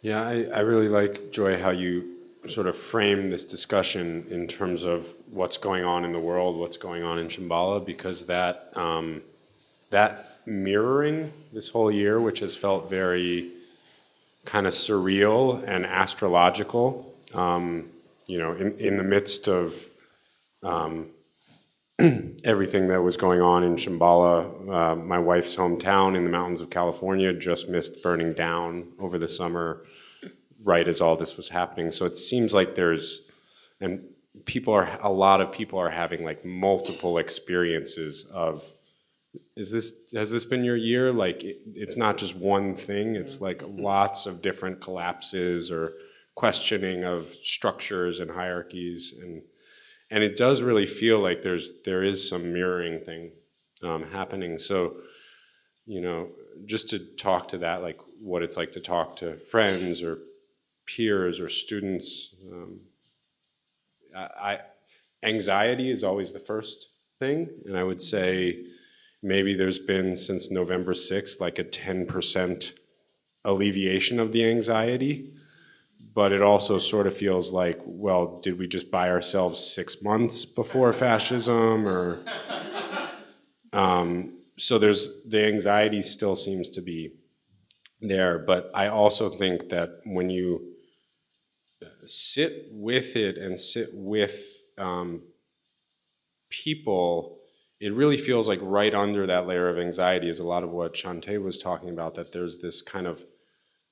[0.00, 4.84] Yeah, I, I really like, Joy, how you sort of frame this discussion in terms
[4.84, 9.22] of what's going on in the world, what's going on in Shambhala, because that, um,
[9.90, 13.50] that mirroring this whole year, which has felt very
[14.44, 17.14] kind of surreal and astrological.
[17.34, 17.90] Um,
[18.26, 19.84] you know, in, in the midst of
[20.62, 21.08] um,
[22.44, 26.70] everything that was going on in Shambhala, uh, my wife's hometown in the mountains of
[26.70, 29.84] California just missed burning down over the summer,
[30.62, 31.90] right as all this was happening.
[31.90, 33.30] So it seems like there's,
[33.80, 34.04] and
[34.44, 38.62] people are, a lot of people are having like multiple experiences of
[39.56, 41.12] is this has this been your year?
[41.12, 43.16] Like it, it's not just one thing.
[43.16, 45.94] It's like lots of different collapses or
[46.34, 49.42] questioning of structures and hierarchies, and
[50.10, 53.32] and it does really feel like there's there is some mirroring thing
[53.82, 54.58] um, happening.
[54.58, 54.96] So
[55.86, 56.28] you know,
[56.66, 60.18] just to talk to that, like what it's like to talk to friends or
[60.86, 62.34] peers or students.
[62.50, 62.80] Um,
[64.14, 64.60] I,
[65.22, 68.64] anxiety is always the first thing, and I would say
[69.22, 72.72] maybe there's been since November 6th like a 10%
[73.44, 75.32] alleviation of the anxiety.
[76.18, 80.44] But it also sort of feels like, well, did we just buy ourselves six months
[80.44, 81.86] before fascism?
[81.86, 82.24] Or
[83.72, 87.12] um, so there's the anxiety still seems to be
[88.00, 88.36] there.
[88.36, 90.72] But I also think that when you
[92.04, 94.44] sit with it and sit with
[94.76, 95.22] um,
[96.50, 97.38] people
[97.78, 100.94] it really feels like right under that layer of anxiety is a lot of what
[100.94, 103.22] Shanté was talking about, that there's this kind of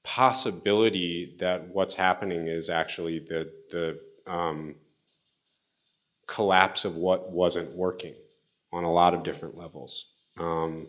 [0.07, 3.99] possibility that what's happening is actually the, the
[4.33, 4.77] um,
[6.29, 8.15] collapse of what wasn't working
[8.73, 10.13] on a lot of different levels.
[10.39, 10.87] Um,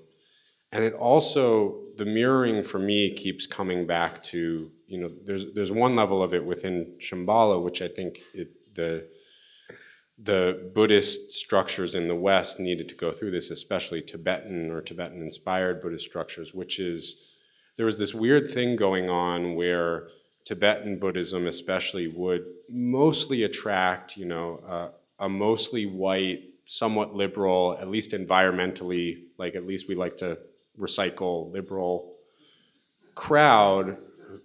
[0.72, 5.72] and it also, the mirroring for me keeps coming back to, you know, there's, there's
[5.72, 9.08] one level of it within Shambhala, which I think it, the,
[10.20, 15.24] the Buddhist structures in the West needed to go through this, especially Tibetan or Tibetan
[15.24, 17.27] inspired Buddhist structures, which is
[17.78, 20.10] there was this weird thing going on where
[20.44, 27.88] Tibetan Buddhism, especially, would mostly attract, you know, uh, a mostly white, somewhat liberal, at
[27.88, 30.38] least environmentally, like at least we like to
[30.80, 32.16] recycle liberal
[33.16, 33.98] crowd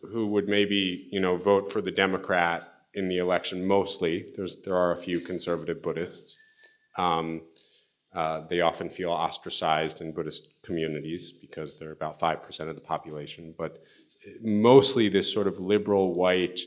[0.03, 4.27] who would maybe, you know, vote for the Democrat in the election mostly.
[4.37, 6.37] There's, there are a few conservative Buddhists.
[6.97, 7.43] Um,
[8.15, 13.55] uh, they often feel ostracized in Buddhist communities because they're about 5% of the population.
[13.57, 13.83] But
[14.43, 16.61] mostly this sort of liberal white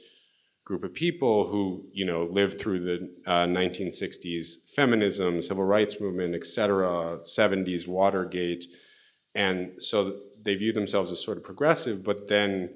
[0.65, 6.33] group of people who you know lived through the uh, 1960s feminism, civil rights movement,
[6.35, 8.65] et cetera, 70s Watergate.
[9.35, 12.71] And so they view themselves as sort of progressive, but then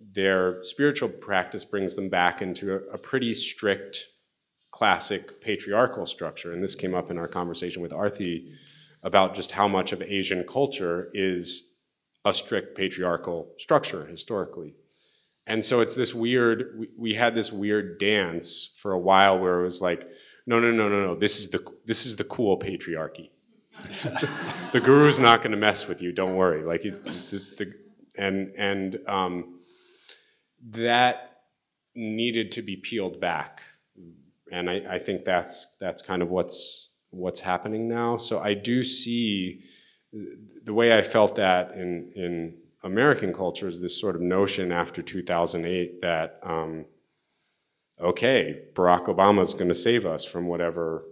[0.00, 4.06] their spiritual practice brings them back into a, a, pretty strict
[4.70, 6.52] classic patriarchal structure.
[6.52, 8.52] And this came up in our conversation with Arthi
[9.02, 11.78] about just how much of Asian culture is
[12.24, 14.74] a strict patriarchal structure historically.
[15.46, 19.60] And so it's this weird, we, we had this weird dance for a while where
[19.60, 20.06] it was like,
[20.46, 23.30] no, no, no, no, no, this is the, this is the cool patriarchy.
[24.72, 26.12] the guru's not going to mess with you.
[26.12, 26.62] Don't worry.
[26.62, 27.74] Like, the,
[28.20, 29.58] and and um,
[30.62, 31.42] that
[31.94, 33.62] needed to be peeled back.
[34.50, 38.16] And I, I think that's, that's kind of what's, what's happening now.
[38.16, 39.62] So I do see
[40.64, 45.02] the way I felt that in, in American culture is this sort of notion after
[45.02, 46.86] 2008 that, um,
[48.00, 51.04] okay, Barack Obama is going to save us from whatever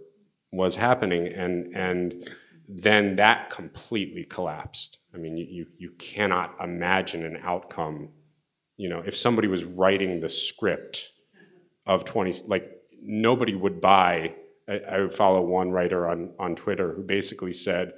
[0.51, 1.27] was happening.
[1.27, 2.27] And, and
[2.67, 4.97] then that completely collapsed.
[5.13, 8.09] I mean, you, you, cannot imagine an outcome
[8.79, 11.11] you know, if somebody was writing the script
[11.85, 12.63] of 20, like
[13.01, 14.35] nobody would buy,
[14.67, 17.93] I, I follow one writer on, on Twitter who basically said,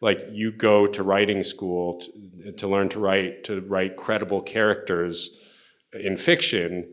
[0.00, 5.42] like you go to writing school to, to learn to write, to write credible characters
[5.92, 6.88] in fiction,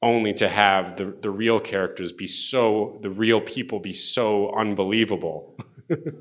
[0.00, 5.56] only to have the, the real characters be so, the real people be so unbelievable.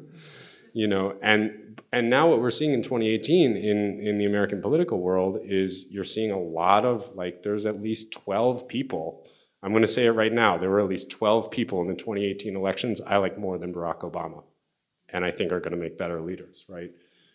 [0.73, 1.61] you know, and
[1.93, 6.05] and now what we're seeing in 2018 in, in the American political world is you're
[6.05, 9.27] seeing a lot of like there's at least 12 people.
[9.63, 10.57] I'm going to say it right now.
[10.57, 13.99] There were at least 12 people in the 2018 elections I like more than Barack
[13.99, 14.43] Obama,
[15.09, 16.91] and I think are going to make better leaders, right?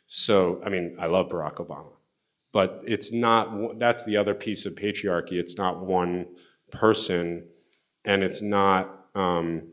[0.07, 1.93] So I mean, I love Barack Obama,
[2.53, 3.79] but it's not.
[3.79, 5.33] That's the other piece of patriarchy.
[5.33, 6.27] It's not one
[6.71, 7.47] person,
[8.05, 9.69] and it's not um,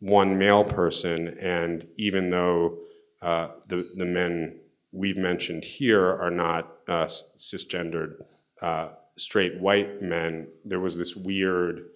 [0.00, 1.28] one male person.
[1.38, 2.78] And even though
[3.22, 4.60] uh, the, the men
[4.92, 8.14] we've mentioned here are not uh, cisgendered
[8.60, 8.88] uh,
[9.20, 10.48] straight white men.
[10.64, 11.86] There was this weird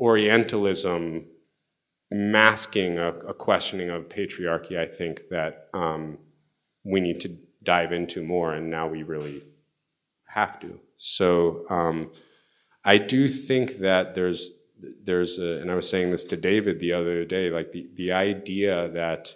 [0.00, 1.26] Orientalism
[2.10, 6.18] masking a, a questioning of patriarchy, I think, that um,
[6.84, 9.42] we need to dive into more, and now we really
[10.26, 10.78] have to.
[10.96, 12.12] So um,
[12.84, 14.54] I do think that there's
[15.02, 18.12] there's a, and I was saying this to David the other day, like the, the
[18.12, 19.34] idea that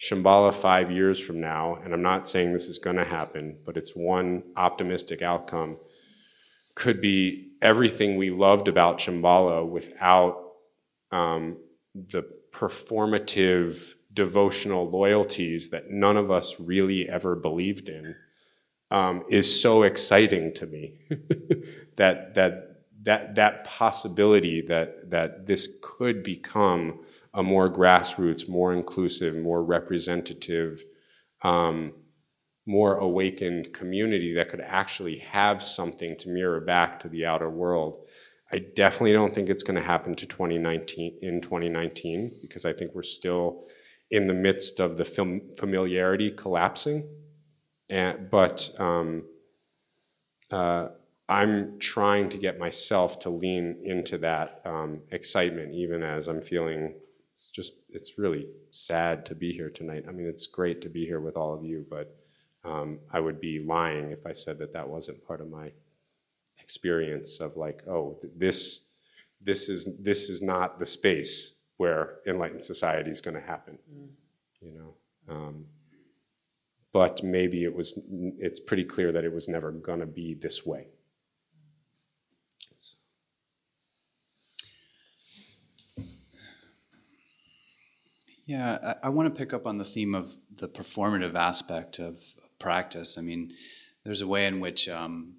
[0.00, 3.76] Shambhala five years from now, and I'm not saying this is going to happen, but
[3.76, 5.78] it's one optimistic outcome,
[6.74, 10.42] could be everything we loved about Shambhala without
[11.10, 11.58] um,
[11.94, 18.16] the performative devotional loyalties that none of us really ever believed in
[18.90, 20.94] um, is so exciting to me.
[21.96, 22.70] That that
[23.02, 27.00] that that possibility that that this could become
[27.34, 30.82] a more grassroots, more inclusive, more representative,
[31.42, 31.92] um,
[32.70, 38.06] more awakened community that could actually have something to mirror back to the outer world.
[38.52, 42.94] I definitely don't think it's going to happen to 2019 in 2019 because I think
[42.94, 43.66] we're still
[44.12, 47.08] in the midst of the fam- familiarity collapsing.
[47.88, 49.24] And, but um,
[50.52, 50.90] uh,
[51.28, 56.94] I'm trying to get myself to lean into that um, excitement, even as I'm feeling
[57.34, 60.04] it's just it's really sad to be here tonight.
[60.06, 62.19] I mean, it's great to be here with all of you, but
[62.64, 65.72] um, I would be lying if I said that that wasn't part of my
[66.60, 68.86] experience of like, oh, th- this
[69.40, 73.78] this is this is not the space where enlightened society is going to happen,
[74.60, 74.94] you know.
[75.28, 75.64] Um,
[76.92, 77.98] but maybe it was.
[78.38, 80.88] It's pretty clear that it was never going to be this way.
[88.44, 92.18] Yeah, I, I want to pick up on the theme of the performative aspect of
[92.60, 93.18] practice.
[93.18, 93.52] I mean,
[94.04, 95.34] there's a way in which, um,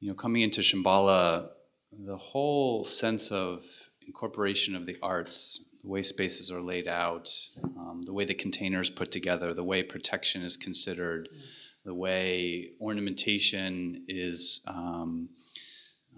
[0.00, 1.48] you know, coming into Shambhala,
[1.92, 3.64] the whole sense of
[4.06, 7.30] incorporation of the arts, the way spaces are laid out,
[7.64, 11.28] um, the way the containers put together, the way protection is considered,
[11.84, 15.30] the way ornamentation is um,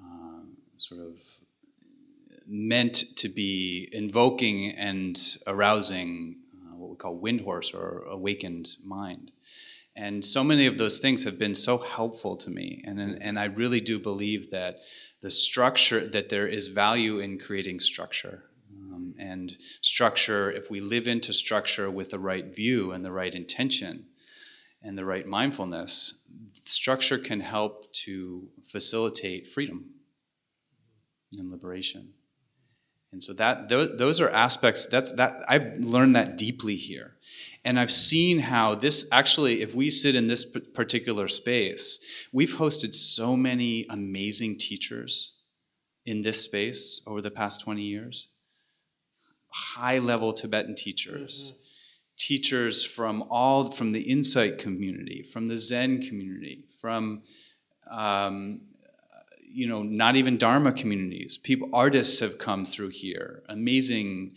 [0.02, 0.40] uh,
[0.76, 1.14] sort of
[2.46, 9.30] meant to be invoking and arousing uh, what we call wind horse or awakened mind.
[9.94, 12.82] And so many of those things have been so helpful to me.
[12.86, 14.78] And, and I really do believe that
[15.20, 18.44] the structure, that there is value in creating structure.
[18.74, 23.34] Um, and structure, if we live into structure with the right view and the right
[23.34, 24.06] intention
[24.82, 26.24] and the right mindfulness,
[26.64, 29.90] structure can help to facilitate freedom
[31.38, 32.14] and liberation.
[33.12, 37.12] And so that those, those are aspects that's that I've learned that deeply here.
[37.64, 42.00] And I've seen how this actually, if we sit in this particular space,
[42.32, 45.36] we've hosted so many amazing teachers
[46.04, 48.28] in this space over the past 20 years.
[49.76, 51.62] High level Tibetan teachers, mm-hmm.
[52.16, 57.22] teachers from all, from the Insight community, from the Zen community, from
[57.90, 58.62] um,
[59.52, 61.36] you know, not even Dharma communities.
[61.36, 63.42] People, artists have come through here.
[63.48, 64.34] Amazing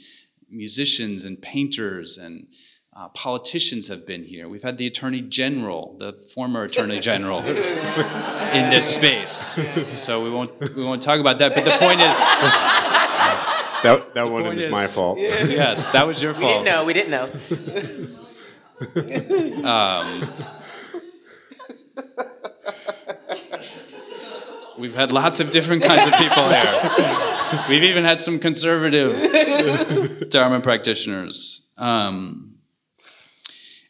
[0.50, 2.48] musicians and painters and
[2.96, 4.48] uh, politicians have been here.
[4.48, 9.60] We've had the Attorney General, the former Attorney General, in this space.
[9.96, 11.54] So we won't we won't talk about that.
[11.56, 12.16] But the point is.
[13.84, 15.20] That, that one is, is my fault.
[15.20, 16.66] Yes, that was your fault.
[16.88, 17.30] We didn't know.
[17.30, 17.38] We
[18.94, 19.70] didn't know.
[19.70, 20.28] um,
[24.80, 26.92] We've had lots of different kinds of people here.
[27.70, 31.68] We've even had some conservative Dharma practitioners.
[31.78, 32.55] Um,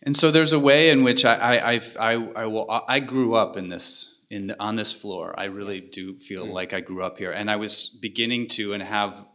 [0.05, 3.33] and so there's a way in which I, I, I, I, I will, I grew
[3.33, 5.33] up in this, in the, on this floor.
[5.37, 5.89] I really yes.
[5.89, 6.53] do feel mm.
[6.53, 7.31] like I grew up here.
[7.31, 9.25] And I was beginning to and have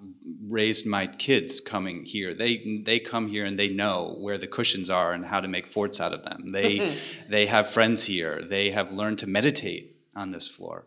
[0.48, 2.34] raised my kids coming here.
[2.34, 5.66] They, they come here and they know where the cushions are and how to make
[5.66, 6.52] forts out of them.
[6.52, 6.98] They,
[7.28, 8.40] they have friends here.
[8.48, 10.86] They have learned to meditate on this floor.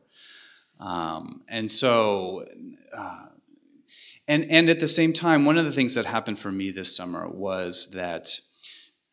[0.79, 2.45] Um, and so,
[2.95, 3.25] uh,
[4.27, 6.95] and and at the same time, one of the things that happened for me this
[6.95, 8.39] summer was that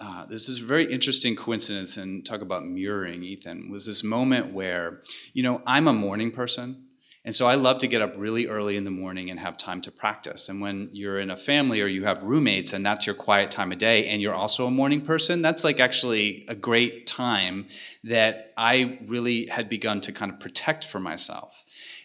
[0.00, 3.70] uh, this is a very interesting coincidence, and talk about mirroring, Ethan.
[3.70, 5.00] Was this moment where,
[5.34, 6.86] you know, I'm a morning person.
[7.22, 9.82] And so I love to get up really early in the morning and have time
[9.82, 10.48] to practice.
[10.48, 13.72] And when you're in a family or you have roommates and that's your quiet time
[13.72, 17.66] of day and you're also a morning person, that's like actually a great time
[18.04, 21.52] that I really had begun to kind of protect for myself.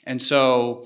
[0.03, 0.85] And so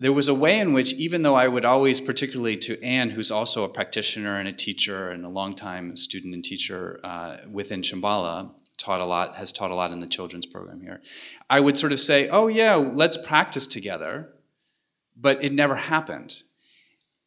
[0.00, 3.30] there was a way in which, even though I would always, particularly to Anne, who's
[3.30, 8.50] also a practitioner and a teacher and a longtime student and teacher uh, within Shambhala,
[8.78, 11.00] taught a lot, has taught a lot in the children's program here.
[11.50, 14.30] I would sort of say, oh, yeah, let's practice together.
[15.20, 16.42] But it never happened.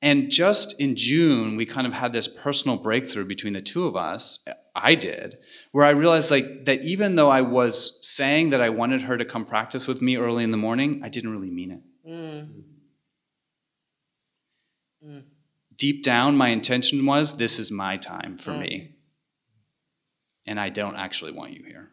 [0.02, 3.98] And just in June, we kind of had this personal breakthrough between the two of
[3.98, 4.46] us.
[4.74, 5.38] I did,
[5.74, 9.26] where I realized like that even though I was saying that I wanted her to
[9.26, 11.82] come practice with me early in the morning, I didn't really mean it.
[12.12, 12.48] Mm.
[15.06, 15.24] Mm.
[15.78, 18.60] Deep down, my intention was this is my time for mm.
[18.60, 18.96] me
[20.46, 21.90] and I don't actually want you here.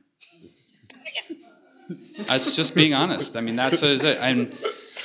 [2.26, 3.36] That's just being honest.
[3.36, 4.18] I mean, that's what it is.
[4.18, 4.54] And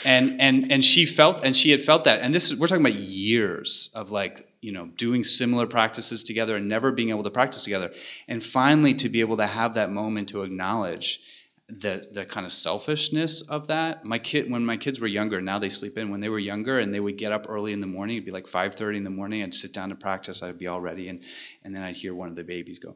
[0.04, 2.86] and and and she felt and she had felt that and this is we're talking
[2.86, 7.30] about years of like you know doing similar practices together and never being able to
[7.30, 7.90] practice together
[8.28, 11.22] and finally to be able to have that moment to acknowledge
[11.70, 15.58] the the kind of selfishness of that my kid when my kids were younger now
[15.58, 17.88] they sleep in when they were younger and they would get up early in the
[17.88, 20.68] morning it'd be like 5.30 in the morning i'd sit down to practice i'd be
[20.68, 21.22] all ready and
[21.64, 22.96] and then i'd hear one of the babies go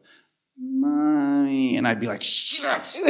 [0.59, 2.97] mommy and i'd be like shut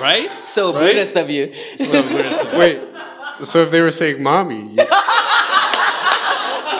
[0.00, 0.80] right So Right?
[0.80, 1.52] Buddhist of you.
[2.58, 2.80] Wait,
[3.42, 4.86] so if they were saying mommy, you-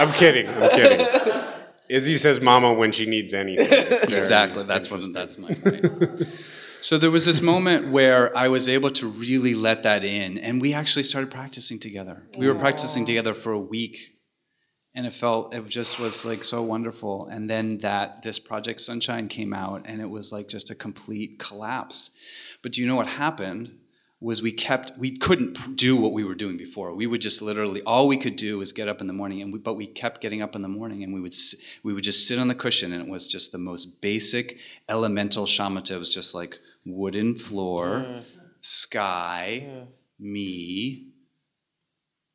[0.01, 0.49] I'm kidding.
[0.49, 1.45] I'm kidding.
[1.89, 3.67] Izzy says mama when she needs anything.
[4.19, 6.25] Exactly that's what that's my point.
[6.81, 10.63] So there was this moment where i was able to really let that in and
[10.63, 12.23] we actually started practicing together.
[12.39, 13.97] We were practicing together for a week
[14.95, 17.27] and it felt it just was like so wonderful.
[17.29, 21.39] And then that this project sunshine came out and it was like just a complete
[21.39, 22.11] collapse.
[22.63, 23.78] But do you know what happened
[24.21, 26.93] was we kept we couldn't do what we were doing before.
[26.93, 29.53] We would just literally all we could do was get up in the morning and
[29.53, 31.35] we, but we kept getting up in the morning and we would
[31.85, 34.57] we would just sit on the cushion and it was just the most basic
[34.89, 35.93] elemental shamatha.
[35.93, 38.23] It was just like wooden floor
[38.61, 39.87] sky
[40.19, 41.13] me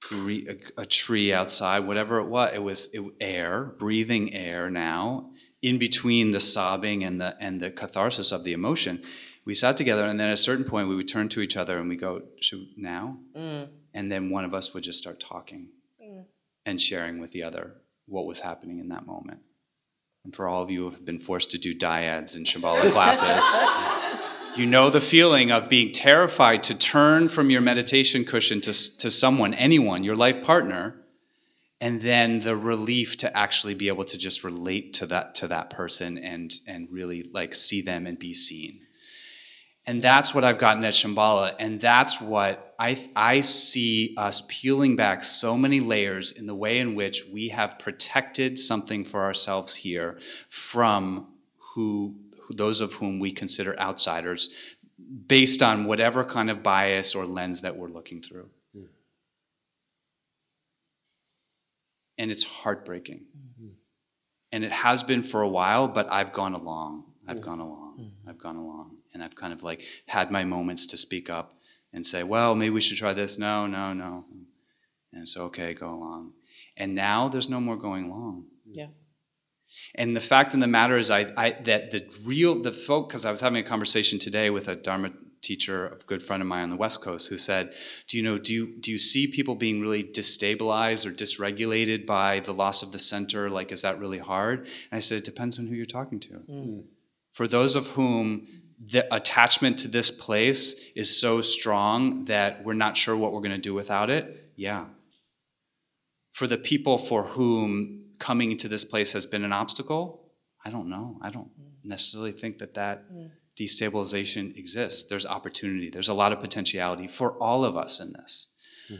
[0.08, 5.30] gre- a, a tree outside whatever it was it was it, air breathing air now
[5.62, 9.04] in between the sobbing and the and the catharsis of the emotion
[9.46, 11.78] we sat together and then at a certain point we would turn to each other
[11.78, 13.20] and we go should now?
[13.36, 13.70] Mm.
[13.94, 15.70] And then one of us would just start talking
[16.02, 16.26] mm.
[16.66, 17.76] and sharing with the other
[18.06, 19.42] what was happening in that moment.
[20.24, 23.44] And for all of you who have been forced to do dyads in Shambhala classes
[24.56, 29.10] you know the feeling of being terrified to turn from your meditation cushion to, to
[29.10, 30.96] someone anyone your life partner
[31.82, 35.70] and then the relief to actually be able to just relate to that to that
[35.70, 38.80] person and and really like see them and be seen
[39.86, 41.56] and that's what I've gotten at Shambhala.
[41.60, 46.80] And that's what I, I see us peeling back so many layers in the way
[46.80, 50.18] in which we have protected something for ourselves here
[50.50, 51.28] from
[51.74, 54.50] who, who those of whom we consider outsiders
[55.28, 58.50] based on whatever kind of bias or lens that we're looking through.
[58.76, 58.86] Mm-hmm.
[62.18, 63.26] And it's heartbreaking.
[63.38, 63.68] Mm-hmm.
[64.54, 67.04] And it has been for a while, but I've gone along.
[67.28, 67.98] I've gone along.
[68.00, 68.30] Mm-hmm.
[68.30, 68.98] I've gone along.
[69.14, 71.56] And I've kind of like had my moments to speak up
[71.94, 73.38] and say, well, maybe we should try this.
[73.38, 74.26] No, no, no.
[75.12, 76.34] And it's okay, go along.
[76.76, 78.46] And now there's no more going along.
[78.72, 78.88] Yeah.
[79.96, 83.26] And the fact of the matter is, I, I that the real the folk because
[83.26, 85.12] I was having a conversation today with a Dharma
[85.42, 87.72] teacher, a good friend of mine on the West Coast, who said,
[88.08, 88.38] "Do you know?
[88.38, 92.92] Do you do you see people being really destabilized or dysregulated by the loss of
[92.92, 93.50] the center?
[93.50, 96.42] Like, is that really hard?" And I said, "It depends on who you're talking to.
[96.50, 96.84] Mm.
[97.32, 98.48] For those of whom
[98.92, 103.52] the attachment to this place is so strong that we're not sure what we're going
[103.52, 104.86] to do without it, yeah.
[106.32, 110.32] For the people for whom coming into this place has been an obstacle,
[110.66, 111.18] I don't know.
[111.22, 111.72] I don't mm.
[111.84, 113.30] necessarily think that that mm.
[113.60, 115.08] destabilization exists.
[115.08, 115.90] There's opportunity.
[115.90, 118.52] There's a lot of potentiality for all of us in this.
[118.88, 118.96] Hmm.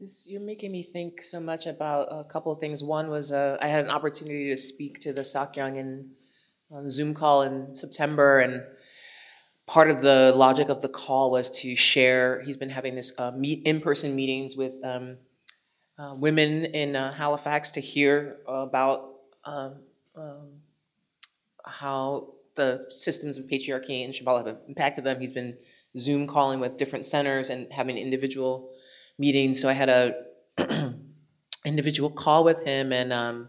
[0.00, 2.82] This, you're making me think so much about a couple of things.
[2.82, 6.10] One was uh, I had an opportunity to speak to the Sakyong in
[6.70, 8.62] on Zoom call in September, and
[9.66, 12.42] part of the logic of the call was to share.
[12.42, 15.18] He's been having this uh, meet in-person meetings with um,
[15.98, 19.10] uh, women in uh, Halifax to hear about
[19.44, 19.76] um,
[20.16, 20.48] um,
[21.64, 25.20] how the systems of patriarchy and Shambhala have impacted them.
[25.20, 25.56] He's been
[25.96, 28.70] Zoom calling with different centers and having individual
[29.18, 29.60] meetings.
[29.60, 30.14] So I had a
[31.64, 33.48] individual call with him, and um,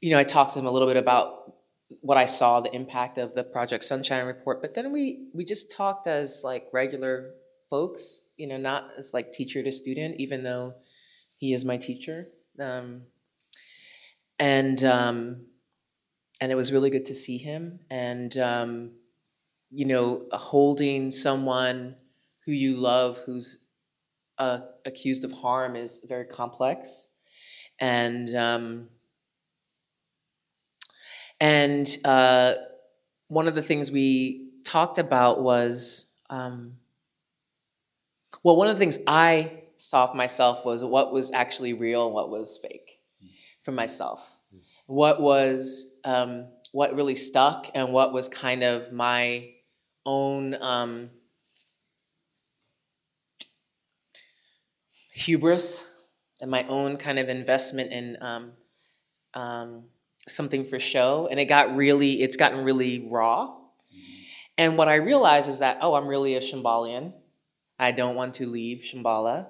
[0.00, 1.54] you know, I talked to him a little bit about
[2.00, 4.62] what I saw, the impact of the Project Sunshine report.
[4.62, 7.32] But then we we just talked as like regular
[7.68, 10.74] folks, you know, not as like teacher to student, even though
[11.36, 12.28] he is my teacher.
[12.58, 13.02] Um,
[14.38, 15.46] and um,
[16.40, 18.92] and it was really good to see him, and um,
[19.70, 21.96] you know, holding someone
[22.46, 23.64] who you love, who's
[24.38, 27.08] uh, accused of harm, is very complex,
[27.78, 28.88] and um,
[31.40, 32.54] and uh,
[33.28, 36.74] one of the things we talked about was, um,
[38.42, 42.14] well, one of the things I saw for myself was what was actually real and
[42.14, 43.00] what was fake
[43.62, 44.36] for myself.
[44.86, 49.50] What was um, what really stuck and what was kind of my
[50.04, 51.10] own um,
[55.12, 55.94] hubris
[56.40, 58.52] and my own kind of investment in um,
[59.34, 59.84] um,
[60.28, 63.56] something for show, and it got really, it's gotten really raw.
[64.58, 67.14] And what I realized is that, oh, I'm really a Shambhalian.
[67.78, 69.46] I don't want to leave Shambhala.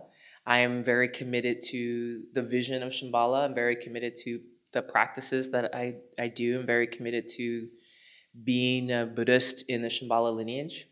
[0.47, 3.45] I am very committed to the vision of Shambhala.
[3.45, 4.41] I'm very committed to
[4.73, 6.61] the practices that I, I do.
[6.61, 7.69] I'm very committed to
[8.45, 10.87] being a Buddhist in the Shambhala lineage.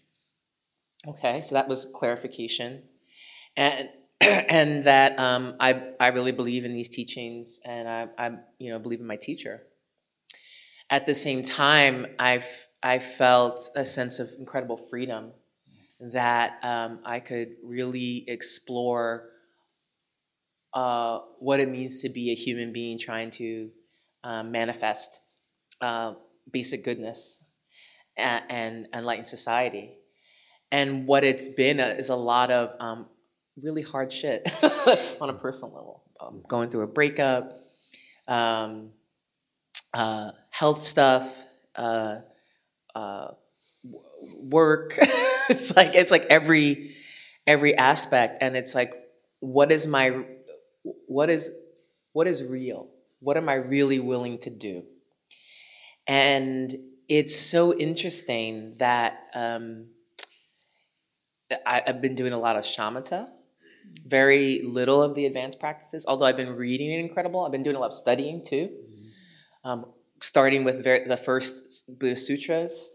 [1.07, 2.83] Okay, so that was clarification.
[3.57, 3.89] And
[4.21, 8.81] and that um, I, I really believe in these teachings and I, I you know
[8.81, 9.63] believe in my teacher.
[10.91, 12.47] At the same time, I've
[12.83, 15.33] I felt a sense of incredible freedom
[16.01, 19.31] that um, I could really explore
[20.73, 23.71] uh, what it means to be a human being trying to
[24.23, 25.21] um, manifest
[25.81, 26.15] uh,
[26.51, 27.45] basic goodness
[28.17, 29.97] and, enlighten society.
[30.71, 33.07] And what it's been is a lot of um,
[33.61, 34.49] really hard shit
[35.21, 36.05] on a personal level.
[36.21, 37.61] Um, going through a breakup,
[38.27, 38.91] um,
[39.95, 41.25] uh, health stuff,
[41.77, 42.17] uh,
[42.93, 43.29] uh,
[44.51, 44.95] work.
[45.49, 46.97] it's like it's like every
[47.47, 48.93] every aspect, and it's like,
[49.39, 50.25] what is my
[51.07, 51.51] what is
[52.13, 52.89] what is real?
[53.21, 54.83] What am I really willing to do?
[56.09, 56.75] And
[57.09, 59.87] it's so interesting that um,
[61.67, 63.29] I, I've been doing a lot of shamatha,
[64.05, 66.05] very little of the advanced practices.
[66.09, 68.71] Although I've been reading it incredible, I've been doing a lot of studying too.
[69.65, 69.87] Um,
[70.21, 72.91] starting with ver- the first Buddhist sutras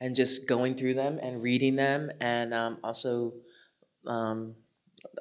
[0.00, 3.34] and just going through them and reading them, and um, also
[4.06, 4.54] um,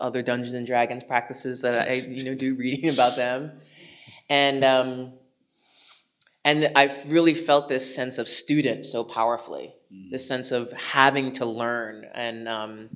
[0.01, 3.51] other Dungeons and Dragons practices that I you know do reading about them,
[4.29, 5.13] and um,
[6.43, 9.73] and I've really felt this sense of student so powerfully,
[10.11, 12.89] this sense of having to learn and um,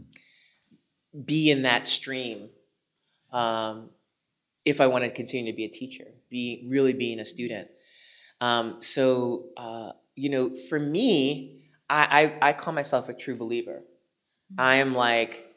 [1.25, 2.49] be in that stream.
[3.31, 3.89] Um,
[4.65, 7.69] if I want to continue to be a teacher, be really being a student.
[8.41, 13.81] Um, so uh, you know, for me, I, I, I call myself a true believer.
[14.57, 15.53] I am like,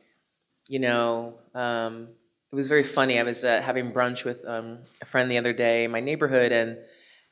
[0.68, 2.09] you know, um,
[2.53, 3.18] it was very funny.
[3.18, 6.53] I was uh, having brunch with um, a friend the other day in my neighborhood,
[6.53, 6.78] and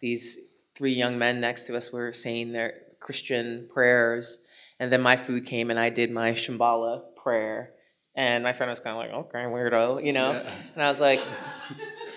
[0.01, 0.39] these
[0.77, 4.45] three young men next to us were saying their Christian prayers.
[4.81, 7.73] And then my food came, and I did my Shambhala prayer.
[8.15, 10.33] And my friend was kind of like, okay, weirdo, you know?
[10.33, 10.51] Yeah.
[10.75, 11.21] And I was like,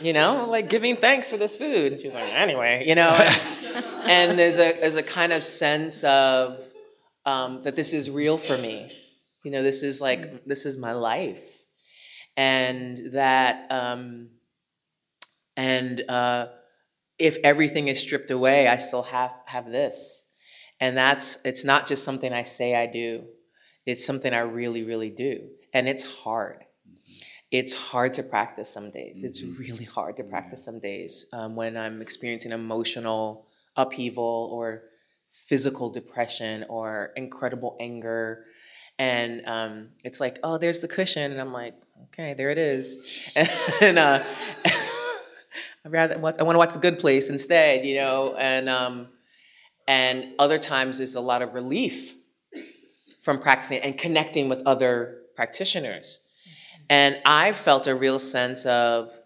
[0.01, 1.93] you know, like giving thanks for this food.
[1.93, 3.09] And she was like, anyway, you know?
[4.05, 6.61] and there's a, there's a kind of sense of
[7.25, 8.91] um, that this is real for me.
[9.43, 11.63] You know, this is like, this is my life.
[12.37, 14.29] And that, um,
[15.57, 16.47] and uh,
[17.19, 20.27] if everything is stripped away, I still have, have this.
[20.79, 23.25] And that's, it's not just something I say I do,
[23.85, 25.49] it's something I really, really do.
[25.73, 26.65] And it's hard.
[27.51, 29.25] It's hard to practice some days.
[29.25, 33.45] It's really hard to practice some days um, when I'm experiencing emotional
[33.75, 34.83] upheaval or
[35.31, 38.45] physical depression or incredible anger.
[38.97, 41.31] And um, it's like, oh, there's the cushion.
[41.31, 41.75] And I'm like,
[42.05, 43.29] okay, there it is.
[43.81, 44.23] and uh,
[44.65, 48.35] I rather I want to watch The Good Place instead, you know.
[48.37, 49.07] And um,
[49.87, 52.15] and other times there's a lot of relief
[53.21, 56.27] from practicing and connecting with other practitioners.
[56.91, 59.17] And I felt a real sense of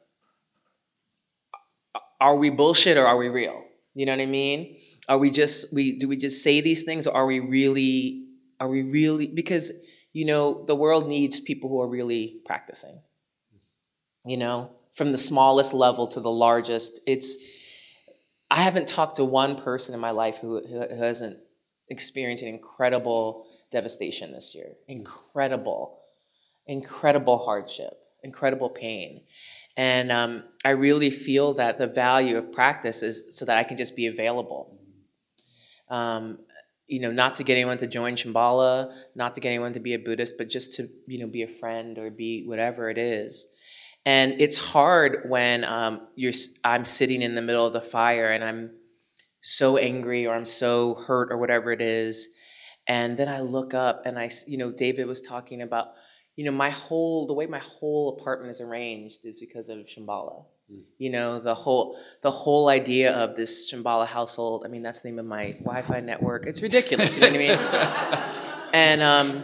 [2.21, 3.63] are we bullshit or are we real?
[3.95, 4.77] You know what I mean?
[5.09, 8.27] Are we just we do we just say these things or are we really
[8.59, 9.71] are we really because
[10.13, 12.99] you know the world needs people who are really practicing.
[14.27, 16.99] You know, from the smallest level to the largest.
[17.07, 17.35] It's
[18.51, 21.37] I haven't talked to one person in my life who, who hasn't
[21.89, 24.73] experienced an incredible devastation this year.
[24.87, 25.99] Incredible,
[26.67, 27.93] incredible hardship,
[28.23, 29.21] incredible pain.
[29.77, 33.77] And um, I really feel that the value of practice is so that I can
[33.77, 34.79] just be available.
[35.89, 36.39] Um,
[36.87, 39.93] you know, not to get anyone to join Shambhala, not to get anyone to be
[39.93, 43.47] a Buddhist, but just to, you know, be a friend or be whatever it is.
[44.05, 48.43] And it's hard when um, you're, I'm sitting in the middle of the fire and
[48.43, 48.71] I'm
[49.41, 52.35] so angry or I'm so hurt or whatever it is.
[52.87, 55.87] And then I look up and I, you know, David was talking about,
[56.35, 60.43] you know, my whole, the way my whole apartment is arranged is because of Shambhala.
[60.71, 60.81] Mm.
[60.97, 65.09] You know, the whole, the whole idea of this Shambhala household, I mean, that's the
[65.09, 66.45] name of my Wi-Fi network.
[66.45, 68.69] It's ridiculous, you know what I mean?
[68.73, 69.43] and, um,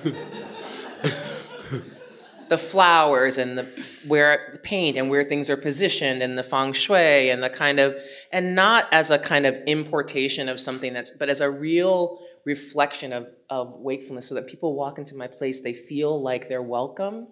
[2.51, 3.65] the flowers and the
[4.05, 7.79] where the paint and where things are positioned and the feng shui and the kind
[7.79, 7.95] of
[8.33, 13.13] and not as a kind of importation of something that's but as a real reflection
[13.13, 17.27] of, of wakefulness so that people walk into my place they feel like they're welcome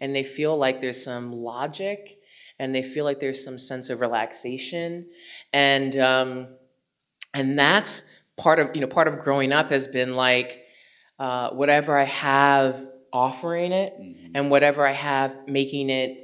[0.00, 2.18] and they feel like there's some logic
[2.58, 5.08] and they feel like there's some sense of relaxation,
[5.52, 6.48] and um,
[7.32, 10.64] and that's part of you know part of growing up has been like
[11.18, 13.94] uh, whatever I have offering it,
[14.34, 16.18] and whatever I have making it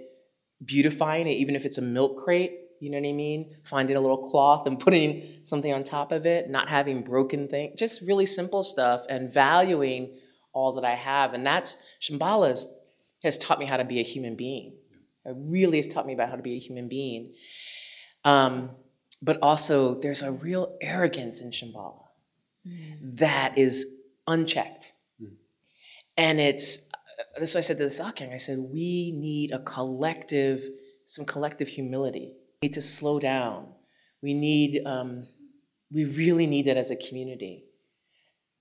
[0.65, 2.59] beautifying it, even if it's a milk crate.
[2.85, 3.57] You know what I mean?
[3.65, 7.79] Finding a little cloth and putting something on top of it, not having broken things,
[7.79, 10.19] just really simple stuff, and valuing
[10.53, 11.35] all that I have.
[11.35, 12.65] And that's Shambhala
[13.25, 14.75] has taught me how to be a human being.
[15.25, 17.33] It really has taught me about how to be a human being.
[18.25, 18.71] Um,
[19.23, 22.03] but also, there's a real arrogance in Shambhala
[23.01, 23.87] that is
[24.27, 24.93] unchecked.
[26.17, 26.93] And it's,
[27.39, 28.33] this is what I said to the Sakyong.
[28.33, 30.69] I said, we need a collective,
[31.07, 32.35] some collective humility.
[32.65, 33.67] Need to slow down.
[34.23, 35.27] We need, um,
[35.93, 37.67] we really need that as a community.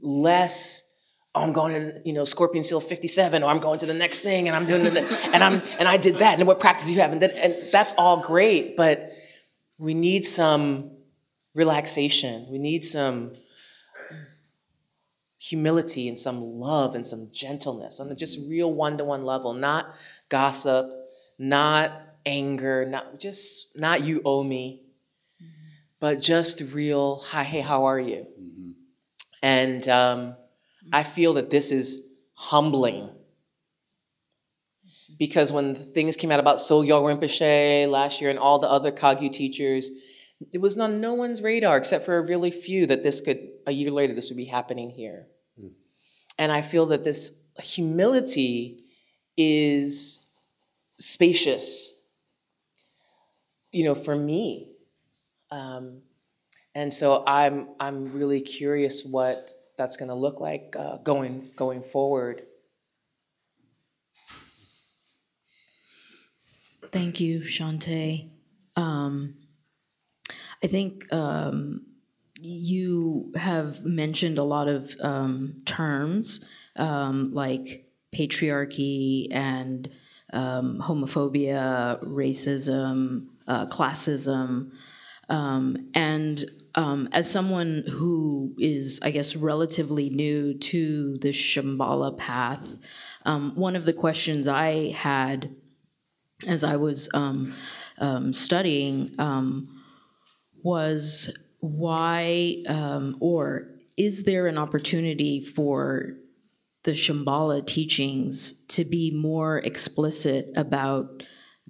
[0.02, 0.94] Less,
[1.34, 4.20] oh, I'm going to, you know, Scorpion Seal 57, or I'm going to the next
[4.20, 4.98] thing, and I'm doing it,
[5.34, 7.94] and I'm, and I did that, and what practice you have, and, that, and that's
[7.98, 9.14] all great, but
[9.78, 10.92] we need some
[11.56, 12.48] relaxation.
[12.52, 13.38] We need some
[15.40, 19.96] humility and some love and some gentleness on just real one-to-one level, not
[20.28, 20.92] gossip,
[21.40, 24.82] not anger, not just not you owe me,
[26.00, 28.26] but just real hi, hey, how are you?
[29.42, 30.36] And um,
[30.92, 33.10] I feel that this is humbling
[35.18, 39.32] because when things came out about Sogyal Rinpoche last year and all the other Kagyu
[39.32, 39.90] teachers,
[40.52, 43.72] it was on no one's radar except for a really few that this could a
[43.72, 45.28] year later this would be happening here.
[46.38, 48.84] And I feel that this humility
[49.38, 50.30] is
[50.98, 51.93] spacious,
[53.74, 54.70] you know, for me.
[55.52, 56.04] Um,
[56.74, 61.84] and so I'm I'm really curious what that's going to look like uh, going going
[61.84, 62.44] forward.
[66.92, 68.30] Thank you, Shanté.
[68.76, 69.36] Um,
[70.64, 71.86] I think um,
[72.40, 76.46] you have mentioned a lot of um, terms
[76.76, 79.90] um, like patriarchy and
[80.32, 84.72] um, homophobia, racism, uh, classism.
[85.30, 86.44] Um, and
[86.76, 92.78] um, as someone who is, I guess, relatively new to the Shambhala path,
[93.26, 95.56] um, one of the questions I had
[96.48, 97.54] as I was um,
[98.00, 99.82] um, studying um,
[100.62, 102.58] was why,
[103.20, 106.16] or is there an opportunity for
[106.84, 111.24] the Shambhala teachings to be more explicit about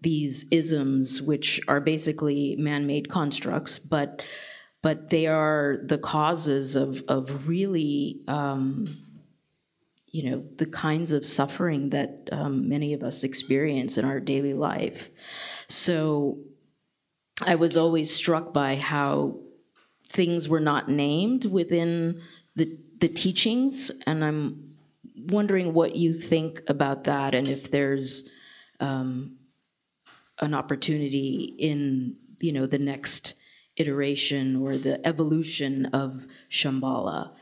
[0.03, 4.21] these isms, which are basically man-made constructs, but
[4.81, 8.85] but they are the causes of of really um,
[10.11, 14.53] you know the kinds of suffering that um, many of us experience in our daily
[14.53, 15.09] life.
[15.69, 16.37] So
[17.41, 19.39] I was always struck by how
[20.09, 22.21] things were not named within
[22.55, 24.75] the the teachings, and I'm
[25.15, 28.29] wondering what you think about that, and if there's
[28.81, 29.37] um,
[30.43, 33.35] an opportunity in you know the next
[33.77, 37.33] iteration or the evolution of Shambhala.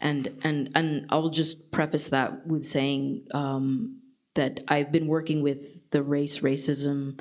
[0.00, 4.00] And, and, and I'll just preface that with saying um,
[4.34, 7.20] that I've been working with the race, racism,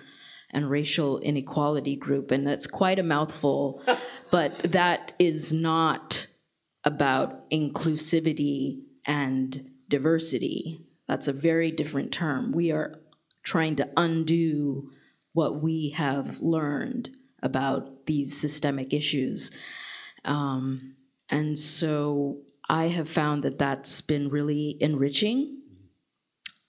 [0.51, 3.83] and racial inequality group, and that's quite a mouthful,
[4.31, 6.27] but that is not
[6.83, 10.85] about inclusivity and diversity.
[11.07, 12.51] That's a very different term.
[12.51, 12.99] We are
[13.43, 14.91] trying to undo
[15.34, 19.57] what we have learned about these systemic issues.
[20.25, 20.95] Um,
[21.30, 25.57] and so I have found that that's been really enriching.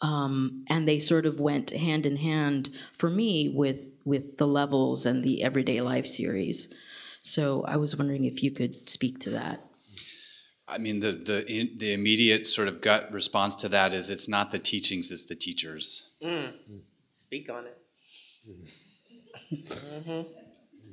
[0.03, 5.05] Um, and they sort of went hand in hand for me with with the levels
[5.05, 6.73] and the everyday life series.
[7.23, 9.63] So I was wondering if you could speak to that.
[10.67, 14.29] I mean, the the in, the immediate sort of gut response to that is it's
[14.29, 16.13] not the teachings, it's the teachers.
[16.23, 16.53] Mm.
[17.13, 17.80] Speak on it.
[20.07, 20.23] Hmm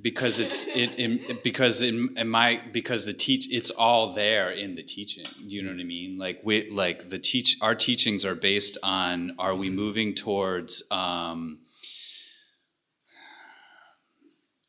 [0.01, 4.75] because it's it, in, because in, in my because the teach it's all there in
[4.75, 6.17] the teaching you know what i mean?
[6.17, 11.59] Like we like the teach our teachings are based on are we moving towards um,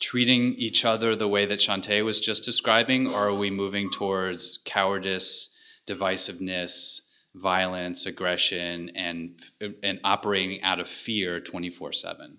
[0.00, 4.58] treating each other the way that Shanté was just describing or are we moving towards
[4.64, 7.02] cowardice divisiveness
[7.34, 9.40] violence aggression and
[9.82, 12.38] and operating out of fear 24 7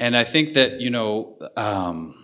[0.00, 2.14] and I think that you know, um,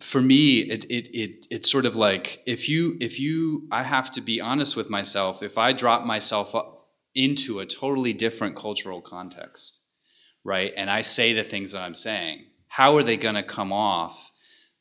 [0.00, 4.10] for me, it, it it it's sort of like if you if you I have
[4.12, 5.42] to be honest with myself.
[5.42, 6.54] If I drop myself
[7.14, 9.80] into a totally different cultural context,
[10.44, 10.72] right?
[10.76, 12.46] And I say the things that I'm saying.
[12.68, 14.30] How are they going to come off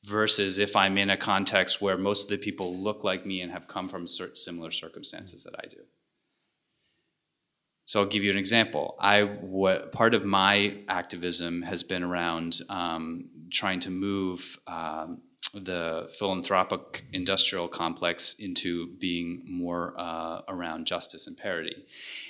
[0.03, 3.51] versus if I'm in a context where most of the people look like me and
[3.53, 5.78] have come from similar circumstances that I do?
[7.96, 8.98] So I'll give you an example.
[9.00, 15.22] I what part of my activism has been around um, trying to move um,
[15.54, 21.86] the philanthropic industrial complex into being more uh, around justice and parity.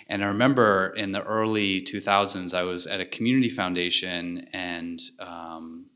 [0.07, 5.87] And I remember in the early 2000s, I was at a community foundation and um,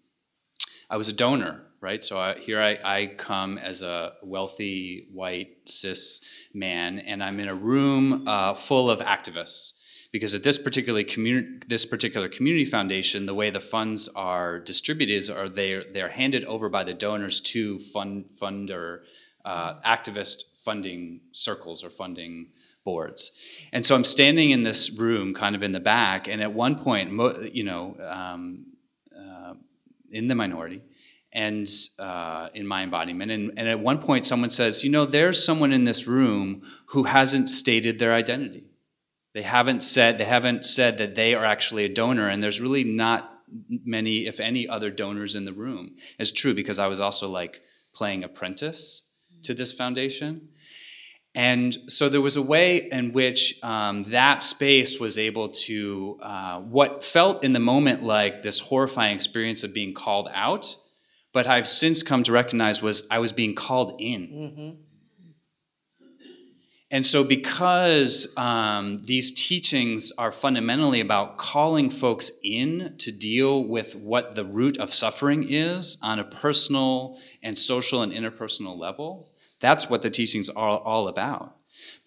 [0.89, 2.03] I was a donor, right?
[2.03, 6.21] So I, here I, I come as a wealthy, white, cis
[6.53, 9.73] man, and I'm in a room uh, full of activists
[10.11, 15.13] because at this particular community this particular community foundation the way the funds are distributed
[15.13, 19.01] is are they they're handed over by the donors to fund funder
[19.45, 22.47] uh, activist funding circles or funding
[22.83, 23.31] boards
[23.71, 26.75] and so i'm standing in this room kind of in the back and at one
[26.75, 27.11] point
[27.53, 28.65] you know um,
[29.15, 29.53] uh,
[30.11, 30.81] in the minority
[31.31, 31.69] and
[31.99, 35.71] uh, in my embodiment and, and at one point someone says you know there's someone
[35.71, 38.69] in this room who hasn't stated their identity
[39.33, 42.83] they haven't said they haven't said that they are actually a donor, and there's really
[42.83, 43.31] not
[43.69, 45.95] many, if any, other donors in the room.
[46.17, 47.61] It's true because I was also like
[47.93, 49.09] playing apprentice
[49.43, 50.49] to this foundation.
[51.35, 56.59] And so there was a way in which um, that space was able to, uh,
[56.59, 60.75] what felt in the moment like this horrifying experience of being called out,
[61.33, 64.27] but I've since come to recognize was I was being called in.
[64.27, 64.81] Mm-hmm.
[66.91, 73.95] And so, because um, these teachings are fundamentally about calling folks in to deal with
[73.95, 79.29] what the root of suffering is on a personal and social and interpersonal level,
[79.61, 81.58] that's what the teachings are all about.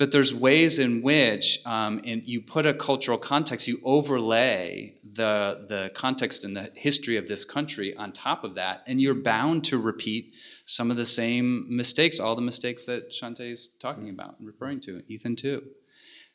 [0.03, 5.65] But there's ways in which um, in, you put a cultural context, you overlay the,
[5.69, 9.65] the context and the history of this country on top of that, and you're bound
[9.67, 10.33] to repeat
[10.65, 14.81] some of the same mistakes, all the mistakes that Shanté is talking about and referring
[14.81, 15.63] to, Ethan too.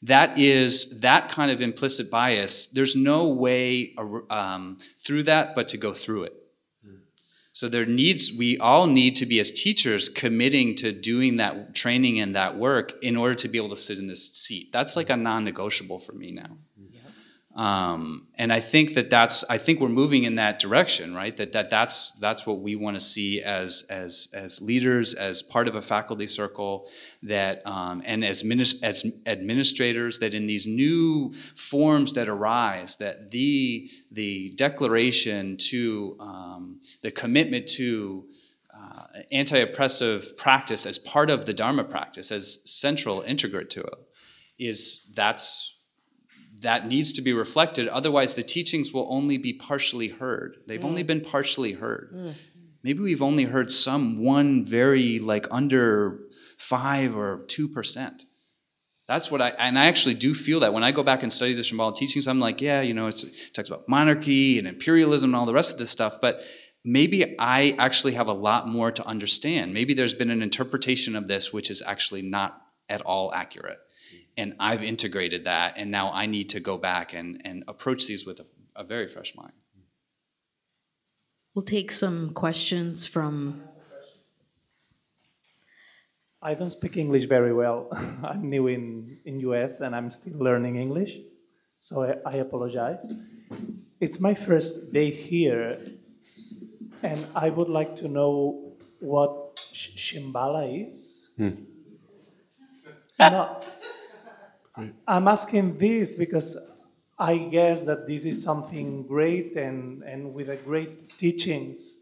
[0.01, 2.67] That is that kind of implicit bias.
[2.67, 3.93] There's no way
[4.29, 6.46] um, through that but to go through it.
[7.57, 12.19] So there needs we all need to be as teachers committing to doing that training
[12.19, 14.69] and that work in order to be able to sit in this seat.
[14.71, 16.59] That's like a non-negotiable for me now.
[17.57, 21.35] Um, and I think that that's I think we're moving in that direction, right?
[21.37, 25.67] That, that that's that's what we want to see as as as leaders, as part
[25.67, 26.87] of a faculty circle,
[27.23, 28.43] that um, and as
[28.83, 36.79] as administrators, that in these new forms that arise, that the the declaration to um,
[37.01, 38.25] the commitment to
[38.71, 43.97] uh, anti-oppressive practice as part of the Dharma practice, as central, integrate to it,
[44.59, 45.76] is that's
[46.61, 47.87] that needs to be reflected.
[47.87, 50.57] Otherwise, the teachings will only be partially heard.
[50.67, 50.85] They've mm.
[50.85, 52.11] only been partially heard.
[52.13, 52.33] Mm.
[52.83, 56.19] Maybe we've only heard some one very like under
[56.57, 58.23] five or two percent.
[59.07, 61.53] That's what I and I actually do feel that when I go back and study
[61.53, 65.35] the Shambhala teachings, I'm like, yeah, you know, it talks about monarchy and imperialism and
[65.35, 66.41] all the rest of this stuff, but
[66.83, 69.73] maybe I actually have a lot more to understand.
[69.73, 73.79] Maybe there's been an interpretation of this which is actually not at all accurate
[74.37, 78.25] and I've integrated that, and now I need to go back and, and approach these
[78.25, 79.53] with a, a very fresh mind.
[81.55, 83.63] We'll take some questions from.
[86.39, 87.89] I don't speak English very well.
[88.23, 91.17] I'm new in in US and I'm still learning English,
[91.77, 93.11] so I, I apologize.
[93.99, 95.79] It's my first day here,
[97.01, 101.31] and I would like to know what shimbala is.
[101.37, 101.49] Hmm.
[103.19, 103.59] No,
[105.07, 106.55] I'm asking this because
[107.17, 111.97] I guess that this is something great and, and with a great teachings.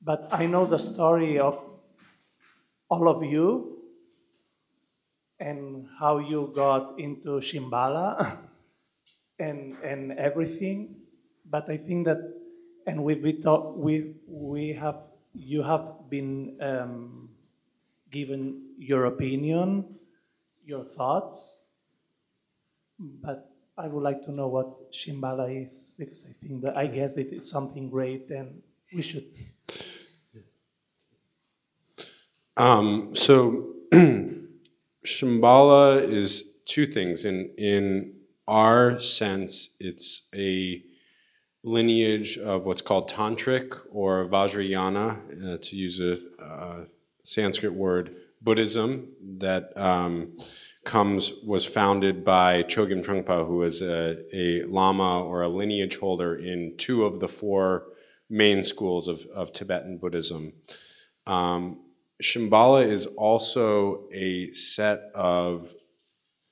[0.00, 1.58] But I know the story of
[2.88, 3.78] all of you
[5.40, 8.38] and how you got into Shambhala
[9.40, 10.94] and, and everything.
[11.44, 12.18] But I think that,
[12.86, 14.98] and we, we, talk, we, we have,
[15.34, 17.30] you have been um,
[18.12, 19.96] given your opinion,
[20.64, 21.65] your thoughts
[22.98, 27.16] but I would like to know what Shambhala is because I think that I guess
[27.16, 29.26] it's something great and we should.
[32.58, 33.74] Um, so
[35.04, 37.26] Shambhala is two things.
[37.26, 38.14] In in
[38.48, 40.82] our sense, it's a
[41.62, 46.84] lineage of what's called tantric or Vajrayana, uh, to use a uh,
[47.24, 49.76] Sanskrit word, Buddhism that.
[49.76, 50.38] Um,
[50.86, 56.36] comes was founded by Chogyam Trungpa, who was a, a lama or a lineage holder
[56.36, 57.88] in two of the four
[58.30, 60.52] main schools of, of Tibetan Buddhism.
[61.26, 61.80] Um,
[62.22, 65.74] Shambhala is also a set of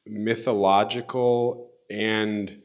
[0.07, 2.61] mythological and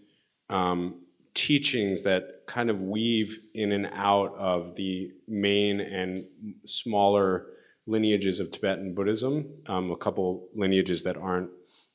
[0.49, 1.01] um,
[1.34, 6.26] teachings that kind of weave in and out of the main and
[6.65, 7.47] smaller
[7.88, 9.55] lineages of Tibetan Buddhism.
[9.67, 11.49] Um, a couple lineages that aren't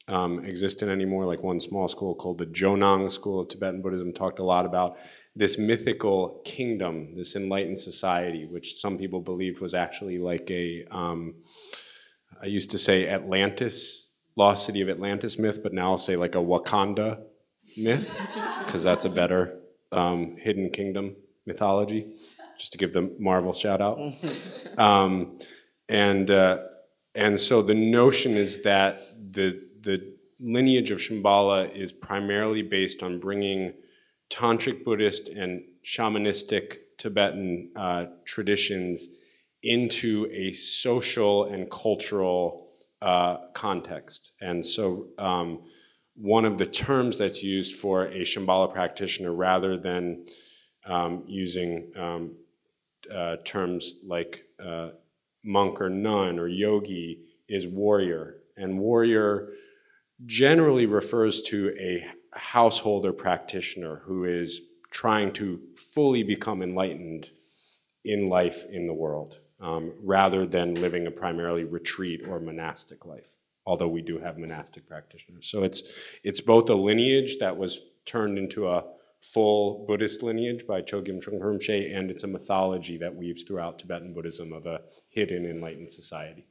[0.09, 4.39] um, existent anymore, like one small school called the Jonang School of Tibetan Buddhism, talked
[4.39, 4.99] a lot about
[5.35, 11.35] this mythical kingdom, this enlightened society, which some people believed was actually like a, um,
[12.41, 16.35] I used to say Atlantis, lost city of Atlantis myth, but now I'll say like
[16.35, 17.23] a Wakanda
[17.77, 18.15] myth,
[18.65, 19.59] because that's a better
[19.91, 22.15] um, hidden kingdom mythology,
[22.59, 23.99] just to give the Marvel shout out.
[24.77, 25.39] Um,
[25.89, 26.65] and, uh,
[27.15, 29.03] and so the notion is that
[29.33, 33.73] the, the lineage of Shambhala is primarily based on bringing
[34.31, 39.09] tantric Buddhist and shamanistic Tibetan uh, traditions
[39.63, 42.69] into a social and cultural
[43.01, 44.33] uh, context.
[44.41, 45.63] And so um,
[46.17, 50.25] one of the terms that's used for a Shambhala practitioner rather than
[50.87, 52.37] um, using um,
[53.13, 54.91] uh, terms like uh,
[55.43, 58.37] monk or nun or yogi is warrior.
[58.57, 59.51] And warrior
[60.27, 62.07] generally refers to a
[62.39, 67.31] householder practitioner who is trying to fully become enlightened
[68.05, 73.37] in life in the world, um, rather than living a primarily retreat or monastic life.
[73.67, 75.83] Although we do have monastic practitioners, so it's
[76.23, 78.85] it's both a lineage that was turned into a
[79.23, 84.13] full Buddhist lineage by Chogyam Trungpa Rinpoche, and it's a mythology that weaves throughout Tibetan
[84.13, 86.47] Buddhism of a hidden enlightened society.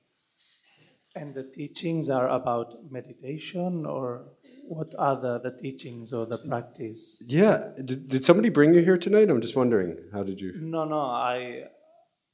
[1.16, 4.26] And the teachings are about meditation, or
[4.68, 7.22] what are the, the teachings or the practice?
[7.28, 9.30] Yeah, did, did somebody bring you here tonight?
[9.30, 9.96] I'm just wondering.
[10.12, 10.54] How did you?
[10.60, 11.66] No, no, I.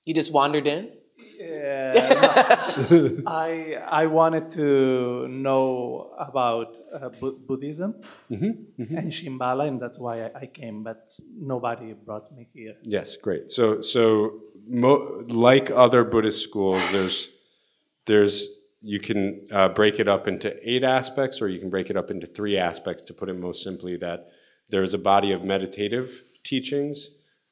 [0.06, 0.92] You just wandered in?
[1.38, 1.94] Yeah,
[2.90, 3.18] no.
[3.28, 7.96] I I wanted to know about uh, Bu- Buddhism
[8.30, 10.84] and Shambhala, and that's why I, I came.
[10.84, 12.76] But nobody brought me here.
[12.84, 13.52] Yes, great.
[13.52, 17.36] So, so mo- like other Buddhist schools, there's
[18.06, 21.98] there's you can uh, break it up into eight aspects, or you can break it
[21.98, 23.04] up into three aspects.
[23.04, 24.30] To put it most simply, that
[24.70, 27.10] there is a body of meditative teachings.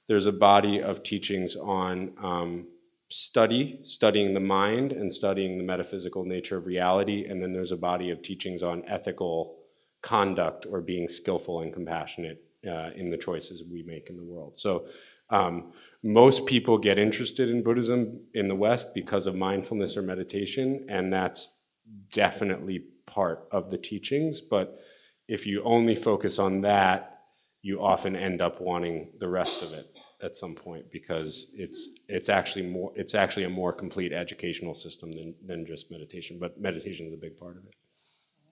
[0.08, 2.68] There's a body of teachings on um,
[3.10, 7.26] study, studying the mind, and studying the metaphysical nature of reality.
[7.26, 9.58] And then there's a body of teachings on ethical
[10.02, 14.58] conduct or being skillful and compassionate uh, in the choices we make in the world.
[14.58, 14.88] So.
[15.30, 15.74] Um,
[16.04, 21.12] most people get interested in Buddhism in the West because of mindfulness or meditation, and
[21.12, 21.64] that's
[22.12, 24.42] definitely part of the teachings.
[24.42, 24.80] But
[25.28, 27.22] if you only focus on that,
[27.62, 29.88] you often end up wanting the rest of it
[30.22, 35.12] at some point because it's it's actually more it's actually a more complete educational system
[35.12, 36.38] than, than just meditation.
[36.40, 37.76] But meditation is a big part of it.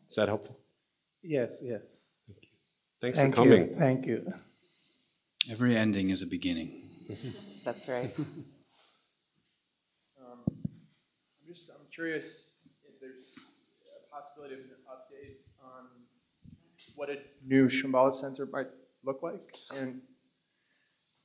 [0.08, 0.60] Is that helpful?
[1.22, 2.02] Yes, yes.
[3.02, 3.70] Thanks Thank for coming.
[3.70, 3.76] you.
[3.76, 4.32] Thank you.
[5.50, 6.85] Every ending is a beginning.
[7.64, 8.16] That's right.
[10.18, 15.86] Um, I'm just I'm curious if there's a possibility of an update on
[16.96, 18.68] what a new Shambhala center might
[19.04, 20.02] look like, and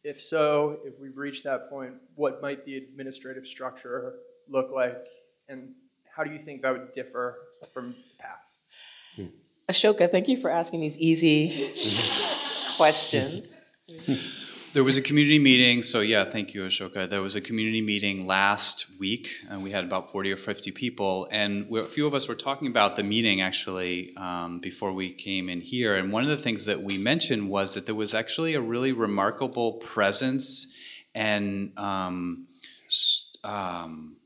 [0.05, 4.14] if so, if we've reached that point, what might the administrative structure
[4.49, 4.99] look like,
[5.49, 5.72] and
[6.14, 7.39] how do you think that would differ
[7.72, 8.64] from the past?
[9.68, 11.72] Ashoka, thank you for asking these easy
[12.76, 13.55] questions.
[14.72, 17.10] There was a community meeting, so yeah, thank you, Ashoka.
[17.10, 21.26] There was a community meeting last week, and we had about 40 or 50 people.
[21.32, 25.48] And a few of us were talking about the meeting actually um, before we came
[25.48, 25.96] in here.
[25.96, 28.92] And one of the things that we mentioned was that there was actually a really
[28.92, 30.72] remarkable presence
[31.16, 32.46] and um,
[33.42, 34.18] um,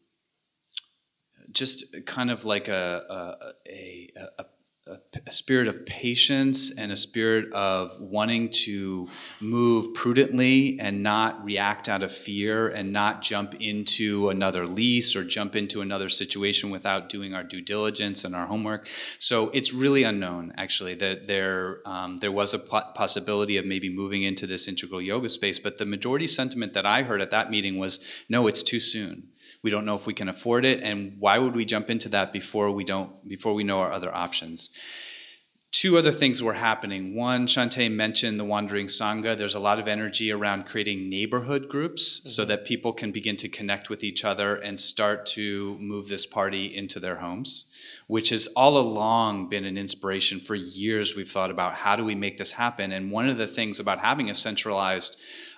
[1.52, 4.44] just kind of like a, a, a, a,
[4.86, 9.08] a, spirit of patience and a spirit of wanting to
[9.40, 15.24] move prudently and not react out of fear and not jump into another lease or
[15.24, 18.86] jump into another situation without doing our due diligence and our homework.
[19.18, 23.88] So it's really unknown, actually, that there um, there was a po- possibility of maybe
[23.88, 27.50] moving into this integral yoga space, but the majority sentiment that I heard at that
[27.50, 29.28] meeting was, no, it's too soon
[29.64, 32.32] we don't know if we can afford it and why would we jump into that
[32.32, 34.70] before we don't before we know our other options
[35.74, 37.16] two other things were happening.
[37.16, 39.36] One, Shanté mentioned the Wandering Sangha.
[39.36, 42.48] There's a lot of energy around creating neighborhood groups so mm-hmm.
[42.50, 46.66] that people can begin to connect with each other and start to move this party
[46.74, 47.64] into their homes,
[48.06, 51.16] which has all along been an inspiration for years.
[51.16, 52.92] We've thought about how do we make this happen.
[52.92, 55.16] And one of the things about having a centralized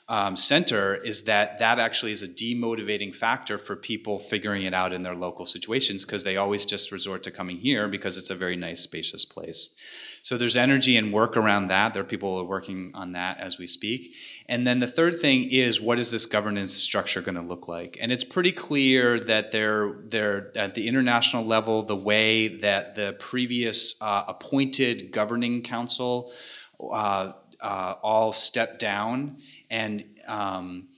[0.08, 4.92] um, center is that that actually is a demotivating factor for people figuring it out
[4.92, 8.36] in their local situations because they always just resort to coming here because it's a
[8.36, 9.74] very nice, spacious place.
[10.22, 11.92] So there's energy and work around that.
[11.92, 14.12] There are people working on that as we speak.
[14.48, 17.98] And then the third thing is what is this governance structure going to look like?
[18.00, 23.16] And it's pretty clear that they're, they're at the international level, the way that the
[23.18, 26.32] previous uh, appointed governing council
[26.80, 29.38] uh, uh, all stepped down
[29.70, 30.88] and um,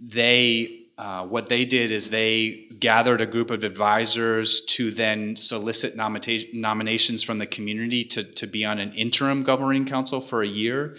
[0.00, 5.96] they uh, what they did is they gathered a group of advisors to then solicit
[5.96, 10.48] nomita- nominations from the community to, to be on an interim governing council for a
[10.48, 10.96] year.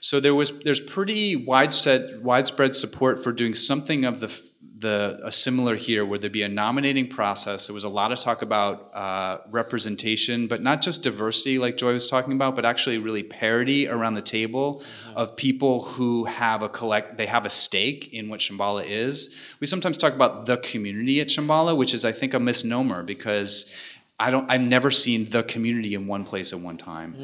[0.00, 4.28] So there was there's pretty widespread widespread support for doing something of the
[4.80, 7.66] the a similar here, where there'd be a nominating process.
[7.66, 11.92] There was a lot of talk about uh, representation, but not just diversity, like Joy
[11.92, 14.82] was talking about, but actually really parity around the table
[15.16, 17.16] of people who have a collect.
[17.16, 19.34] They have a stake in what Shambhala is.
[19.60, 23.72] We sometimes talk about the community at Shambhala, which is, I think, a misnomer because
[24.20, 24.50] I don't.
[24.50, 27.14] I've never seen the community in one place at one time.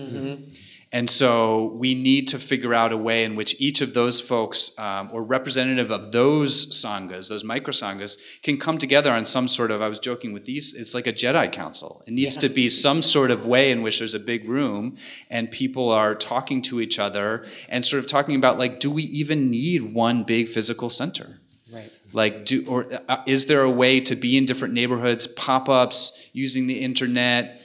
[0.95, 4.71] And so we need to figure out a way in which each of those folks,
[4.79, 9.73] um, or representative of those sanghas, those micro sanghas, can come together on some sort
[9.73, 9.83] of.
[9.83, 10.73] I was joking with these.
[10.73, 12.05] It's like a Jedi council.
[12.07, 14.97] It needs to be some sort of way in which there's a big room
[15.29, 19.03] and people are talking to each other and sort of talking about like, do we
[19.03, 21.41] even need one big physical center?
[21.73, 21.91] Right.
[22.13, 26.69] Like, do or uh, is there a way to be in different neighborhoods, pop-ups, using
[26.69, 27.59] the internet?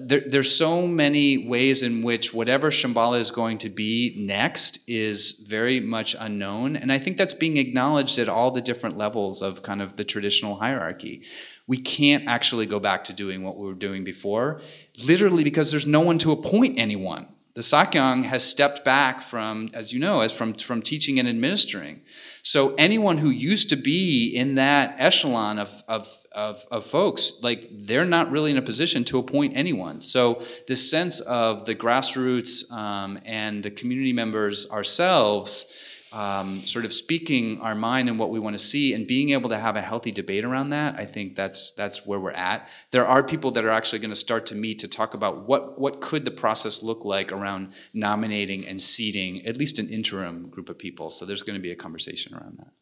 [0.00, 5.46] There, there's so many ways in which whatever Shambhala is going to be next is
[5.50, 9.62] very much unknown, and I think that's being acknowledged at all the different levels of
[9.62, 11.22] kind of the traditional hierarchy.
[11.66, 14.62] We can't actually go back to doing what we were doing before,
[14.96, 17.28] literally because there's no one to appoint anyone.
[17.54, 22.00] The Sakyong has stepped back from, as you know, as from, from teaching and administering.
[22.42, 27.68] So anyone who used to be in that echelon of, of, of, of folks, like
[27.70, 30.02] they're not really in a position to appoint anyone.
[30.02, 35.72] So this sense of the grassroots um, and the community members ourselves
[36.12, 39.48] um, sort of speaking our mind and what we want to see and being able
[39.48, 42.68] to have a healthy debate around that, I think that's that's where we're at.
[42.90, 45.80] There are people that are actually going to start to meet to talk about what
[45.80, 50.68] what could the process look like around nominating and seating at least an interim group
[50.68, 51.10] of people.
[51.10, 52.72] So there's going to be a conversation around that.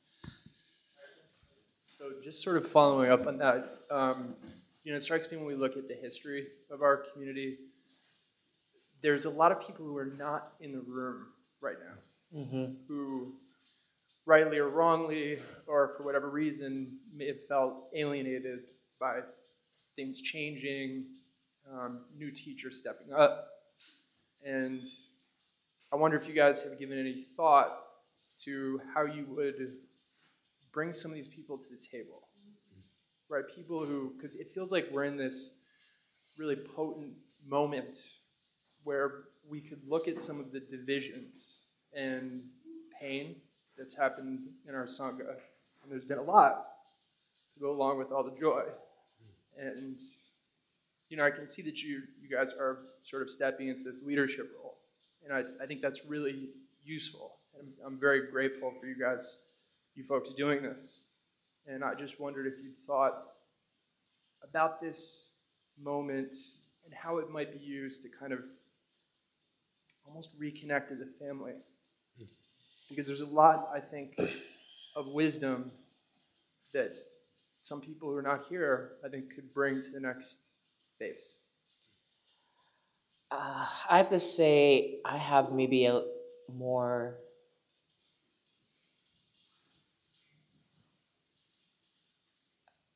[1.99, 4.35] So just sort of following up on that, um,
[4.85, 7.59] you know, it strikes me when we look at the history of our community,
[9.03, 11.27] there's a lot of people who are not in the room
[11.61, 11.95] right now,
[12.37, 12.75] Mm-hmm.
[12.87, 13.35] who
[14.25, 18.61] rightly or wrongly, or for whatever reason, may have felt alienated
[19.01, 19.19] by
[19.97, 21.07] things changing,
[21.73, 23.49] um, new teachers stepping up.
[24.45, 24.83] And
[25.93, 27.77] I wonder if you guys have given any thought
[28.45, 29.79] to how you would
[30.73, 32.29] bring some of these people to the table,
[33.29, 33.45] right?
[33.57, 35.63] People who, because it feels like we're in this
[36.39, 37.15] really potent
[37.45, 37.97] moment
[38.85, 41.65] where we could look at some of the divisions
[41.95, 42.43] and
[43.01, 43.37] pain
[43.77, 45.37] that's happened in our Sangha.
[45.83, 46.67] And there's been a lot
[47.55, 48.63] to go along with all the joy.
[49.59, 49.99] And,
[51.09, 54.03] you know, I can see that you, you guys are sort of stepping into this
[54.05, 54.77] leadership role.
[55.25, 56.51] And I, I think that's really
[56.83, 57.37] useful.
[57.59, 59.45] And I'm very grateful for you guys,
[59.95, 61.05] you folks doing this.
[61.67, 63.23] And I just wondered if you'd thought
[64.43, 65.39] about this
[65.83, 66.35] moment
[66.85, 68.41] and how it might be used to kind of
[70.07, 71.53] almost reconnect as a family.
[72.91, 74.19] Because there's a lot, I think,
[74.97, 75.71] of wisdom
[76.75, 76.93] that
[77.63, 80.51] some people who are not here, I think, could bring to the next
[80.99, 81.41] phase.
[83.31, 86.03] Uh, I have to say, I have maybe a
[86.53, 87.19] more.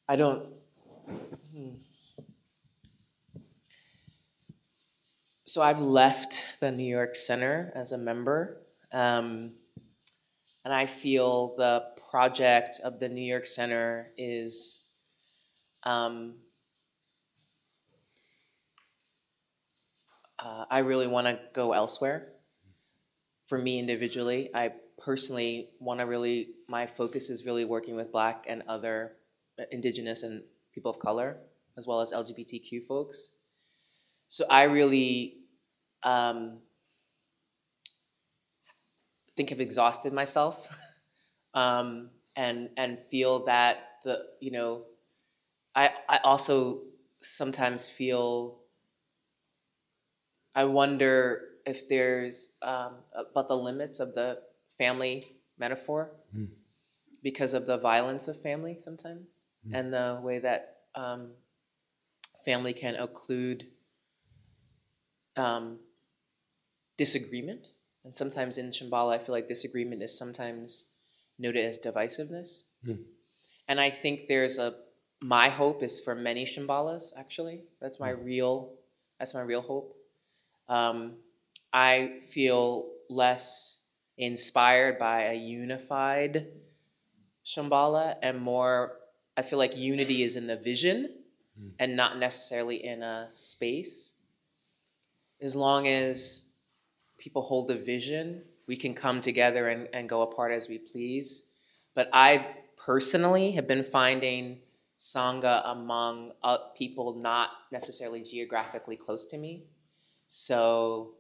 [0.09, 0.47] I don't.
[1.53, 1.69] hmm.
[5.45, 8.59] So I've left the New York Center as a member,
[8.93, 9.53] um,
[10.65, 14.87] and I feel the project of the New York Center is.
[15.83, 16.37] Um,
[20.39, 22.29] uh, I really want to go elsewhere.
[23.47, 24.73] For me individually, I
[25.05, 29.17] personally want to really, my focus is really working with Black and other
[29.59, 30.43] uh, Indigenous and
[30.73, 31.39] people of color,
[31.77, 33.37] as well as LGBTQ folks.
[34.29, 35.37] So I really
[36.03, 36.61] um,
[39.37, 40.69] think I've exhausted myself
[41.55, 44.85] um, and and feel that the you know
[45.75, 46.83] I I also
[47.21, 48.61] sometimes feel
[50.55, 54.39] I wonder if there's um, about the limits of the
[54.79, 56.51] family metaphor Mm.
[57.23, 59.75] because of the violence of family sometimes Mm.
[59.75, 61.33] and the way that um,
[62.45, 63.67] family can occlude
[65.37, 65.79] um,
[66.97, 67.69] disagreement.
[68.05, 70.95] And sometimes in Shambhala, I feel like disagreement is sometimes
[71.39, 72.71] noted as divisiveness.
[72.87, 72.99] Mm.
[73.69, 74.75] And I think there's a
[75.21, 77.13] my hope is for many Shambhalas.
[77.19, 78.75] Actually, that's my real
[79.19, 79.97] that's my real hope.
[80.69, 81.15] Um,
[81.73, 83.85] I feel less
[84.19, 86.49] inspired by a unified
[87.45, 88.99] Shambhala and more.
[89.37, 91.09] I feel like unity is in the vision
[91.79, 94.21] and not necessarily in a space.
[95.41, 96.54] As long as
[97.25, 101.53] people hold a vision, we can come together and, and go apart as we please.
[101.95, 102.47] But I
[102.77, 104.59] personally have been finding
[104.99, 109.65] Sangha among uh, people not necessarily geographically close to me.
[110.27, 111.15] So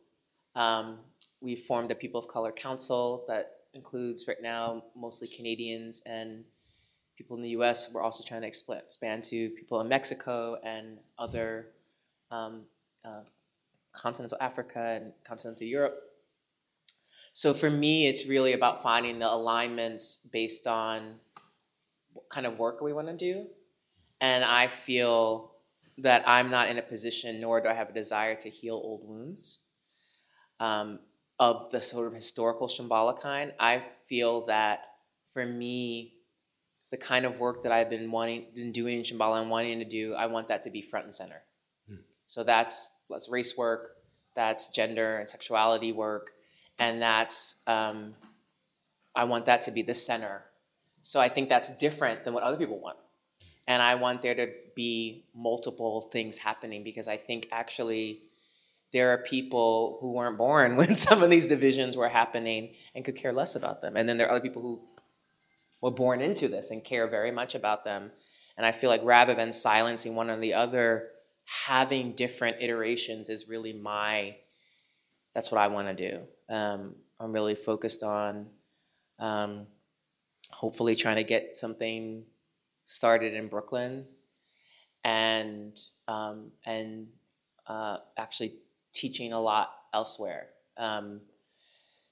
[0.54, 0.98] um,
[1.40, 6.44] we formed a People of Color Council that includes right now mostly Canadians and
[7.16, 7.90] people in the US.
[7.94, 11.68] We're also trying to expand to people in Mexico and other
[12.30, 12.64] um,
[13.04, 13.22] uh,
[13.94, 16.00] continental Africa and continental Europe.
[17.32, 21.14] So for me, it's really about finding the alignments based on
[22.12, 23.46] what kind of work we want to do.
[24.20, 25.52] And I feel
[25.98, 29.06] that I'm not in a position, nor do I have a desire to heal old
[29.08, 29.66] wounds
[30.60, 31.00] um,
[31.38, 33.52] of the sort of historical Shambhala kind.
[33.58, 34.80] I feel that
[35.32, 36.14] for me,
[36.90, 39.84] the kind of work that I've been wanting, been doing in Shambhala and wanting to
[39.84, 41.42] do, I want that to be front and center.
[42.26, 43.96] So that's that's race work,
[44.34, 46.32] that's gender and sexuality work,
[46.78, 48.14] and that's um,
[49.14, 50.44] I want that to be the center.
[51.02, 52.96] So I think that's different than what other people want,
[53.66, 58.22] and I want there to be multiple things happening because I think actually
[58.92, 63.16] there are people who weren't born when some of these divisions were happening and could
[63.16, 64.80] care less about them, and then there are other people who
[65.80, 68.10] were born into this and care very much about them.
[68.56, 71.08] And I feel like rather than silencing one or the other,
[71.44, 74.36] having different iterations is really my
[75.34, 76.20] that's what I want to do.
[76.48, 78.46] Um, I'm really focused on
[79.18, 79.66] um,
[80.50, 82.24] hopefully trying to get something
[82.84, 84.06] started in Brooklyn
[85.02, 87.08] and um, and
[87.66, 88.54] uh, actually
[88.92, 90.48] teaching a lot elsewhere.
[90.76, 91.20] Um,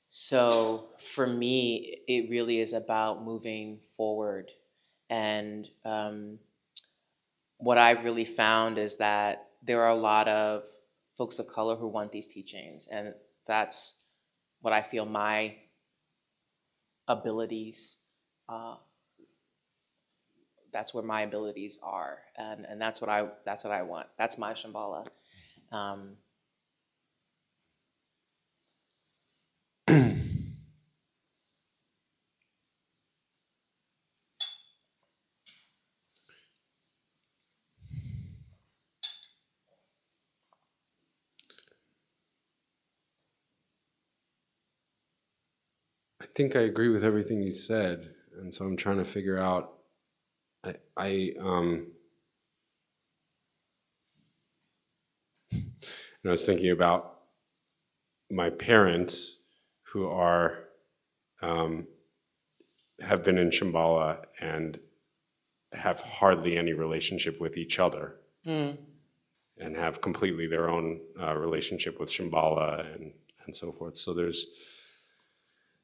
[0.09, 4.50] so for me, it really is about moving forward.
[5.09, 6.38] And um,
[7.62, 10.64] what I've really found is that there are a lot of
[11.16, 12.89] folks of color who want these teachings.
[12.89, 13.14] And
[13.47, 14.05] that's
[14.60, 15.55] what I feel my
[17.06, 17.98] abilities,
[18.48, 18.74] uh,
[20.72, 22.18] that's where my abilities are.
[22.36, 24.06] And, and that's what I that's what I want.
[24.18, 25.06] That's my Shambhala.
[25.70, 26.16] Um,
[46.34, 49.72] think I agree with everything you said, and so I'm trying to figure out.
[50.64, 51.88] I, I um,
[55.52, 55.62] and
[56.26, 57.18] I was thinking about
[58.30, 59.38] my parents,
[59.92, 60.64] who are
[61.42, 61.86] um,
[63.00, 64.78] have been in Shambhala and
[65.72, 68.76] have hardly any relationship with each other, Mm.
[69.59, 73.12] and have completely their own uh, relationship with Shambhala and
[73.44, 73.96] and so forth.
[73.96, 74.46] So there's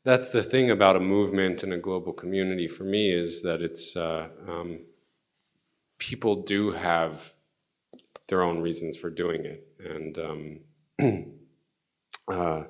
[0.08, 3.96] that's the thing about a movement and a global community for me is that it's
[3.96, 4.80] uh, um,
[5.98, 7.32] people do have
[8.28, 10.60] their own reasons for doing it, and um,
[12.28, 12.64] uh,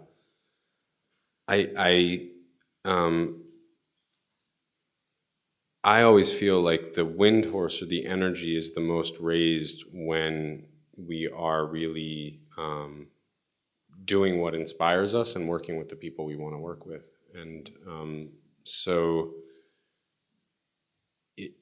[1.48, 2.28] I I
[2.85, 3.43] um,
[5.85, 10.66] I always feel like the wind horse or the energy is the most raised when
[10.97, 13.09] we are really um,
[14.05, 17.17] doing what inspires us and working with the people we want to work with.
[17.34, 18.30] And um,
[18.64, 19.32] so
[21.36, 21.52] it,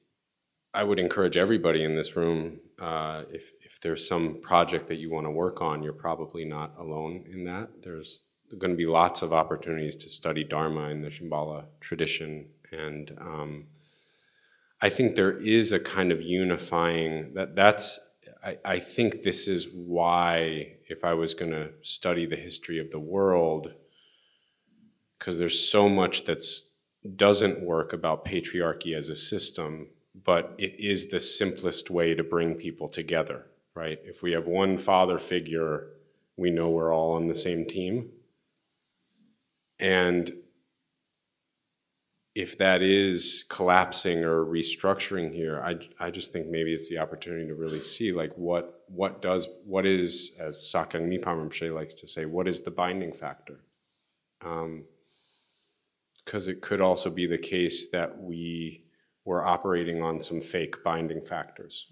[0.73, 5.11] I would encourage everybody in this room, uh, if, if there's some project that you
[5.11, 7.81] want to work on, you're probably not alone in that.
[7.81, 8.23] There's
[8.57, 12.47] going to be lots of opportunities to study Dharma in the Shambhala tradition.
[12.71, 13.65] And um,
[14.81, 18.07] I think there is a kind of unifying that that's
[18.43, 22.91] I, I think this is why, if I was going to study the history of
[22.91, 23.73] the world,
[25.17, 26.75] because there's so much that's
[27.15, 29.87] doesn't work about patriarchy as a system,
[30.25, 33.45] but it is the simplest way to bring people together,
[33.75, 33.99] right?
[34.03, 35.89] If we have one father figure,
[36.35, 38.09] we know we're all on the same team.
[39.79, 40.31] And
[42.35, 47.47] if that is collapsing or restructuring here, I, I just think maybe it's the opportunity
[47.47, 52.07] to really see like what what does what is as Sakyong Mipham Rinpoche likes to
[52.07, 53.61] say, what is the binding factor?
[54.45, 54.85] Um,
[56.27, 58.83] Because it could also be the case that we
[59.23, 61.87] were operating on some fake binding factors,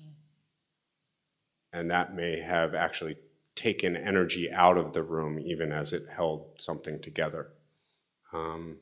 [1.71, 3.15] and that may have actually
[3.55, 7.53] taken energy out of the room, even as it held something together.
[8.33, 8.79] Um,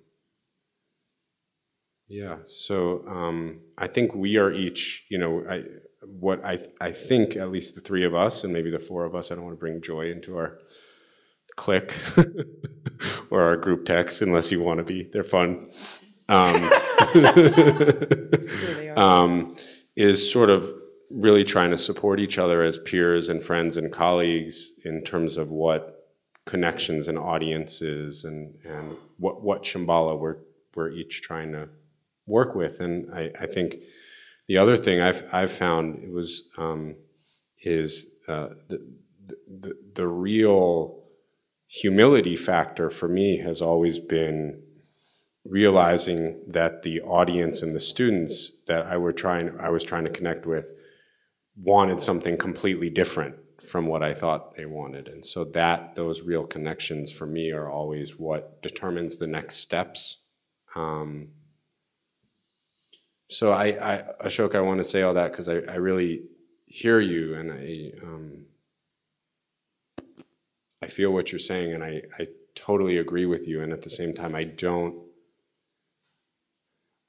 [2.08, 5.64] yeah, so um, I think we are each, you know, I,
[6.02, 9.14] what I, I think at least the three of us, and maybe the four of
[9.14, 10.58] us, I don't want to bring joy into our
[11.56, 11.96] clique
[13.34, 15.68] or our group text unless you want to be, they're fun.
[16.30, 16.70] Um,
[18.96, 19.56] um,
[19.96, 20.72] is sort of
[21.10, 25.50] really trying to support each other as peers and friends and colleagues in terms of
[25.50, 26.12] what
[26.46, 30.38] connections and audiences and, and what, what Shambhala we're,
[30.76, 31.70] we're each trying to
[32.28, 32.82] work with.
[32.82, 33.78] And I, I think
[34.48, 36.98] the other thing I've, I've found it was um,
[37.64, 38.86] is uh, the,
[39.48, 41.03] the, the real
[41.74, 44.62] humility factor for me has always been
[45.44, 50.12] realizing that the audience and the students that I were trying I was trying to
[50.12, 50.72] connect with
[51.58, 53.36] wanted something completely different
[53.66, 55.08] from what I thought they wanted.
[55.08, 60.20] And so that those real connections for me are always what determines the next steps.
[60.76, 61.30] Um,
[63.30, 66.26] so I, I Ashok, I want to say all that because I, I really
[66.66, 68.46] hear you and I um,
[70.84, 73.62] I feel what you're saying and I, I totally agree with you.
[73.62, 74.96] And at the same time, I don't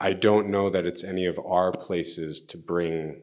[0.01, 3.23] I don't know that it's any of our places to bring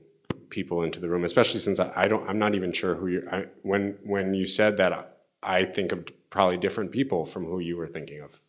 [0.50, 3.28] people into the room, especially since I, I don't I'm not even sure who you
[3.32, 7.78] I when when you said that I think of probably different people from who you
[7.78, 8.42] were thinking of.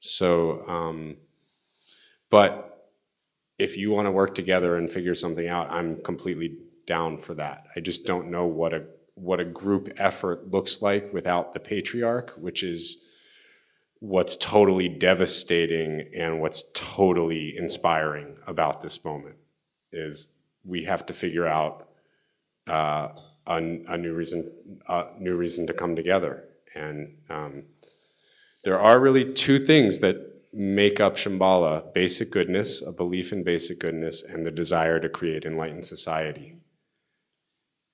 [0.00, 1.16] So um,
[2.28, 2.90] but
[3.58, 7.68] if you want to work together and figure something out, I'm completely down for that.
[7.74, 8.84] I just don't know what a
[9.16, 13.08] what a group effort looks like without the patriarch, which is
[13.98, 19.36] what's totally devastating and what's totally inspiring about this moment
[19.90, 20.32] is
[20.64, 21.88] we have to figure out
[22.68, 23.08] uh,
[23.46, 24.52] a, a, new reason
[24.88, 26.44] a new reason to come together
[26.74, 27.62] and um,
[28.64, 30.16] there are really two things that
[30.52, 35.44] make up Shambhala basic goodness, a belief in basic goodness, and the desire to create
[35.44, 36.56] enlightened society.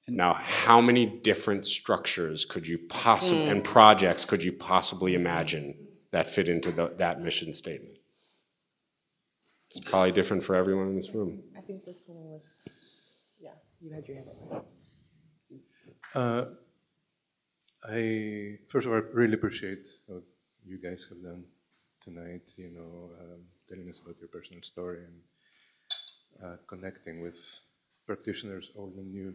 [0.08, 5.76] Now, how many different structures could you possibly, and projects could you possibly imagine
[6.10, 7.96] that fit into the, that mission statement?
[9.70, 11.42] It's probably different for everyone in this room.
[11.56, 12.60] I think this one was,
[13.40, 14.66] yeah, you had your hand up.
[16.14, 16.44] Uh,
[17.88, 20.22] I first of all really appreciate what
[20.64, 21.44] you guys have done
[22.00, 22.50] tonight.
[22.56, 27.38] You know, um, telling us about your personal story and uh, connecting with
[28.06, 29.34] practitioners old and new.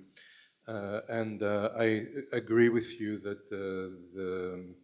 [0.68, 2.04] Uh, and uh, I
[2.34, 4.76] agree with you that uh, the,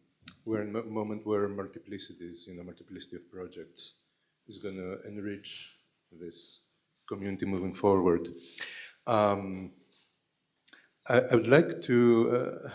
[0.46, 4.00] we're in a moment where multiplicities, you know, multiplicity of projects
[4.48, 5.76] is going to enrich
[6.12, 6.68] this
[7.08, 8.30] community moving forward.
[9.08, 9.72] Um,
[11.10, 12.70] I, I, would like to uh,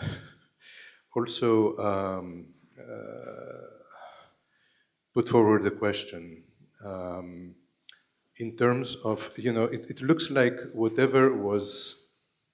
[1.15, 2.45] also um,
[2.79, 3.79] uh,
[5.15, 6.43] put forward a question.
[6.85, 7.55] Um,
[8.37, 11.98] in terms of, you know, it, it looks like whatever was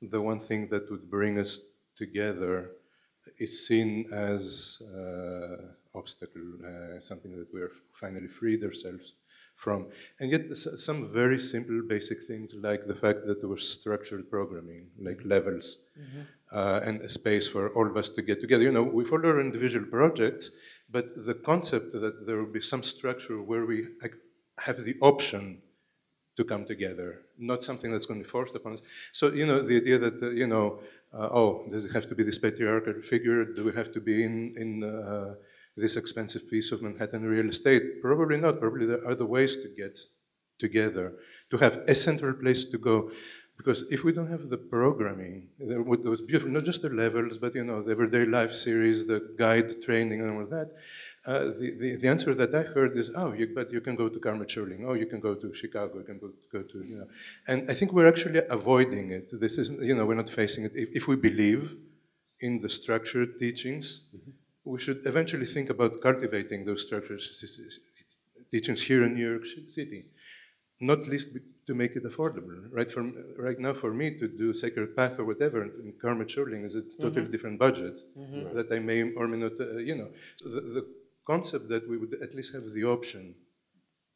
[0.09, 1.59] the one thing that would bring us
[1.95, 2.71] together
[3.37, 9.13] is seen as uh, obstacle, uh, something that we're finally freed ourselves
[9.55, 9.87] from.
[10.19, 14.87] And yet some very simple basic things like the fact that there was structured programming,
[14.99, 16.21] like levels, mm-hmm.
[16.51, 18.63] uh, and a space for all of us to get together.
[18.63, 20.51] You know, we follow our individual projects,
[20.89, 23.87] but the concept that there will be some structure where we
[24.59, 25.61] have the option
[26.35, 28.81] to come together, not something that's going to be forced upon us.
[29.13, 30.79] So, you know, the idea that, uh, you know,
[31.13, 33.45] uh, oh, does it have to be this patriarchal figure?
[33.45, 35.35] Do we have to be in, in uh,
[35.77, 38.01] this expensive piece of Manhattan real estate?
[38.01, 38.59] Probably not.
[38.59, 39.97] Probably there are other ways to get
[40.59, 41.13] together,
[41.51, 43.11] to have a central place to go.
[43.57, 47.55] Because if we don't have the programming, there was beautiful, not just the levels, but
[47.55, 50.73] you know, the everyday life series, the guide training and all that,
[51.25, 54.07] Uh, the, the, the answer that I heard is, oh, you, but you can go
[54.09, 56.97] to Karmê Chöling, oh, you can go to Chicago, you can go, go to, you
[56.99, 57.07] know.
[57.47, 59.29] And I think we're actually avoiding it.
[59.31, 60.73] This isn't, you know, we're not facing it.
[60.75, 61.75] If, if we believe
[62.41, 64.13] in the structured teachings,
[64.63, 67.21] we should eventually think about cultivating those structured
[68.51, 70.05] teachings here in New York City,
[70.79, 71.29] not least
[71.67, 72.67] to make it affordable.
[72.71, 76.63] Right, from, right now, for me to do Sacred Path or whatever in Karmê Chöling
[76.65, 77.31] is a totally Mhm.
[77.31, 78.53] different budget Mhm.
[78.53, 80.09] that I may or may not, uh, you know.
[80.43, 80.83] The, the
[81.25, 83.35] concept that we would at least have the option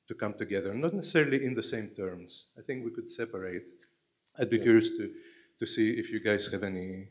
[0.08, 2.52] to come together, not necessarily in the same terms.
[2.58, 3.64] I think we could separate.
[4.40, 5.12] I'd be curious to,
[5.60, 7.10] to see if you guys have any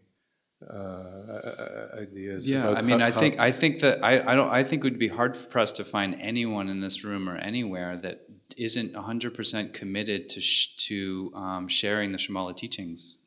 [0.68, 2.48] uh, ideas.
[2.50, 4.86] Yeah, I mean, how- I think I think that I, I don't I think it
[4.90, 8.22] would be hard for pressed to find anyone in this room or anywhere that
[8.56, 13.17] isn't hundred percent committed to sh- to um, sharing the Shambhala teachings.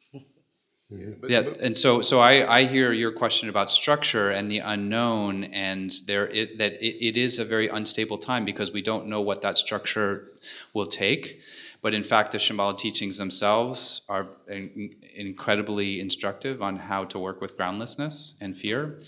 [1.19, 4.59] But- Yeah, but- and so so I, I hear your question about structure and the
[4.59, 9.07] unknown, and there it, that it, it is a very unstable time because we don't
[9.07, 10.27] know what that structure
[10.73, 11.39] will take.
[11.81, 17.41] But in fact, the Shambhala teachings themselves are in, incredibly instructive on how to work
[17.41, 18.99] with groundlessness and fear.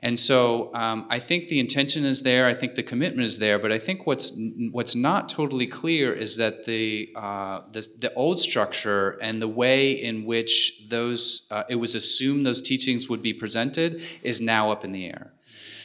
[0.00, 2.46] And so um, I think the intention is there.
[2.46, 3.58] I think the commitment is there.
[3.58, 4.38] But I think what's
[4.70, 9.90] what's not totally clear is that the uh, the, the old structure and the way
[9.90, 14.84] in which those uh, it was assumed those teachings would be presented is now up
[14.84, 15.32] in the air.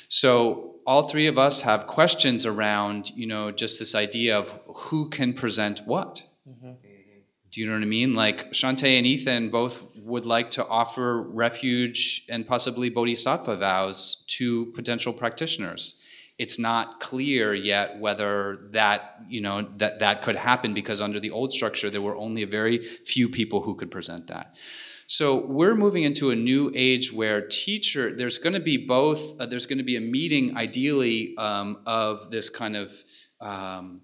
[0.09, 5.09] So all three of us have questions around, you know, just this idea of who
[5.09, 6.21] can present what.
[7.51, 8.15] Do you know what I mean?
[8.15, 14.67] Like Shanté and Ethan both would like to offer refuge and possibly bodhisattva vows to
[14.75, 15.99] potential practitioners.
[16.37, 21.29] It's not clear yet whether that, you know, that that could happen because under the
[21.31, 24.53] old structure there were only a very few people who could present that.
[25.05, 29.45] So we're moving into a new age where teacher, there's going to be both, uh,
[29.45, 32.91] there's going to be a meeting ideally um, of this kind of
[33.39, 34.01] um,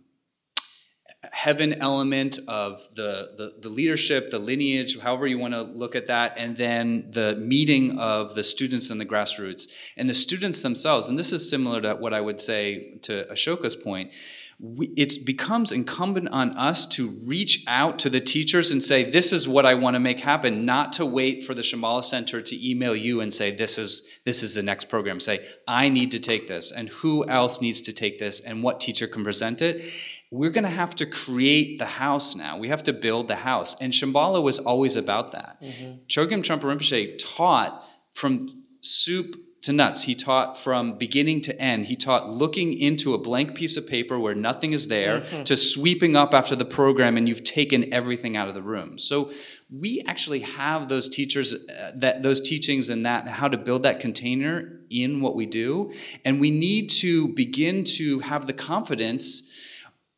[1.43, 6.07] heaven element of the, the, the leadership, the lineage, however you want to look at
[6.07, 9.67] that, and then the meeting of the students and the grassroots.
[9.95, 13.75] And the students themselves, and this is similar to what I would say to Ashoka's
[13.75, 14.11] point,
[14.61, 19.47] it becomes incumbent on us to reach out to the teachers and say, This is
[19.47, 22.93] what I want to make happen, not to wait for the Shambhala Center to email
[22.93, 25.21] you and say, This is this is the next program.
[25.21, 28.81] Say, I need to take this, and who else needs to take this, and what
[28.81, 29.81] teacher can present it.
[30.31, 32.57] We're going to have to create the house now.
[32.57, 33.75] We have to build the house.
[33.81, 35.57] And Shambhala was always about that.
[35.61, 35.99] Mhm.
[36.07, 37.83] Chogyam Trungpa Rinpoche taught
[38.13, 40.03] from soup to nuts.
[40.03, 41.87] He taught from beginning to end.
[41.87, 45.45] He taught looking into a blank piece of paper where nothing is there Mhm.
[45.45, 48.97] to sweeping up after the program and you've taken everything out of the room.
[48.99, 49.31] So
[49.69, 53.99] we actually have those teachers uh, that those teachings and that how to build that
[53.99, 55.91] container in what we do
[56.23, 59.47] and we need to begin to have the confidence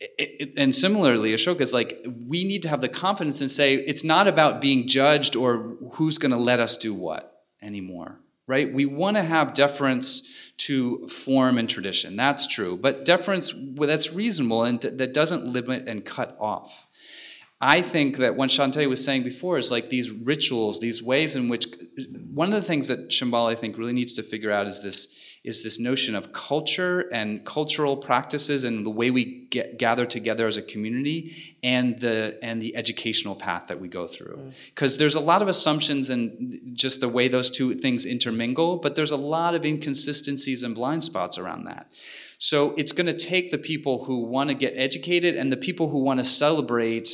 [0.01, 3.75] it, it- and similarly, Ashoka is like, we need to have the confidence and say,
[3.75, 8.73] it's not about being judged or who's going to let us do what anymore, right?
[8.73, 12.15] We want to have deference to form and tradition.
[12.15, 12.77] That's true.
[12.77, 16.85] But deference well, that's reasonable and that doesn't limit and cut off.
[17.63, 21.47] I think that what Shanté was saying before is like these rituals, these ways in
[21.47, 21.67] which
[22.33, 25.15] one of the things that Shambhala I think really needs to figure out is this
[25.43, 30.45] is this notion of culture and cultural practices and the way we get gather together
[30.45, 34.51] as a community and the and the educational path that we go through mm.
[34.73, 38.95] because there's a lot of assumptions and just the way those two things intermingle but
[38.95, 41.87] there's a lot of inconsistencies and blind spots around that
[42.37, 45.89] so it's going to take the people who want to get educated and the people
[45.89, 47.09] who want to celebrate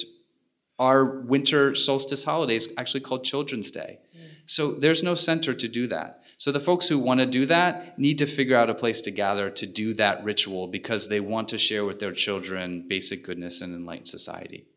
[0.79, 3.99] our winter solstice holidays actually called Children's Day.
[4.15, 4.21] Mm.
[4.45, 6.21] So there's no center to do that.
[6.37, 9.11] So the folks who want to do that need to figure out a place to
[9.11, 13.59] gather to do that ritual because they want to share with their children basic goodness
[13.59, 14.67] and enlightened society.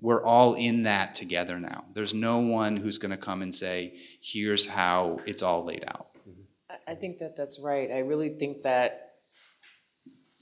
[0.00, 1.84] We're all in that together now.
[1.94, 6.08] There's no one who's going to come and say, here's how it's all laid out.
[6.88, 7.90] I- think that that's right.
[7.90, 9.12] I really think that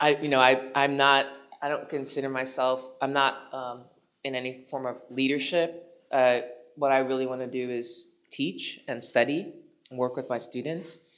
[0.01, 1.27] I, you know, I, I'm not,
[1.61, 3.85] I don't consider myself, I'm not um,
[4.25, 5.87] in any form of leadership.
[6.11, 6.41] Uh,
[6.77, 9.55] what I really want to do is teach and study
[9.97, 11.11] work with my students.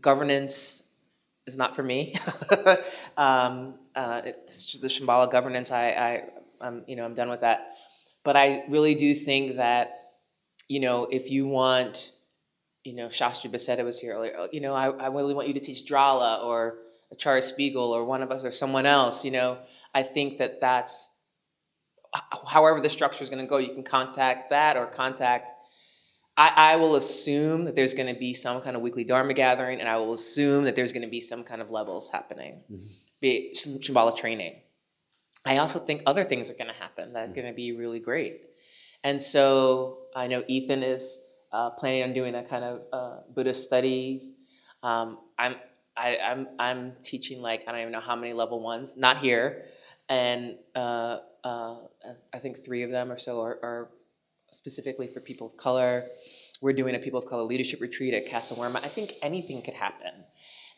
[0.00, 0.90] Governance
[1.46, 2.14] is not for me.
[3.16, 6.22] um, uh, the Shambhala governance, I, I,
[6.60, 7.74] I'm, you know, I'm done with that.
[8.24, 9.98] But I really do think that,
[10.68, 12.12] you know, if you want,
[12.84, 14.48] you know, Shastri Basetta was here earlier.
[14.52, 16.78] You know, I, I really want you to teach Drala or
[17.12, 19.24] Acharya Spiegel or one of us or someone else.
[19.24, 19.58] You know,
[19.94, 21.20] I think that that's
[22.46, 23.58] however the structure is going to go.
[23.58, 25.50] You can contact that or contact
[26.36, 29.80] I, I will assume that there's going to be some kind of weekly Dharma gathering,
[29.80, 32.62] and I will assume that there's going to be some kind of levels happening,
[33.20, 34.56] be it Shambhala training.
[35.44, 38.00] I also think other things are going to happen that are going to be really
[38.00, 38.42] great.
[39.04, 41.20] And so I know Ethan is
[41.52, 44.32] uh, planning on doing a kind of uh, Buddhist studies.
[44.82, 45.56] Um, I'm
[45.96, 49.64] I, I'm I'm teaching like I don't even know how many level ones, not here,
[50.08, 51.76] and uh, uh,
[52.32, 53.90] I think three of them or so are, are
[54.52, 56.04] specifically for people of color.
[56.60, 58.76] We're doing a people of color leadership retreat at Casa Werma.
[58.76, 60.12] I think anything could happen,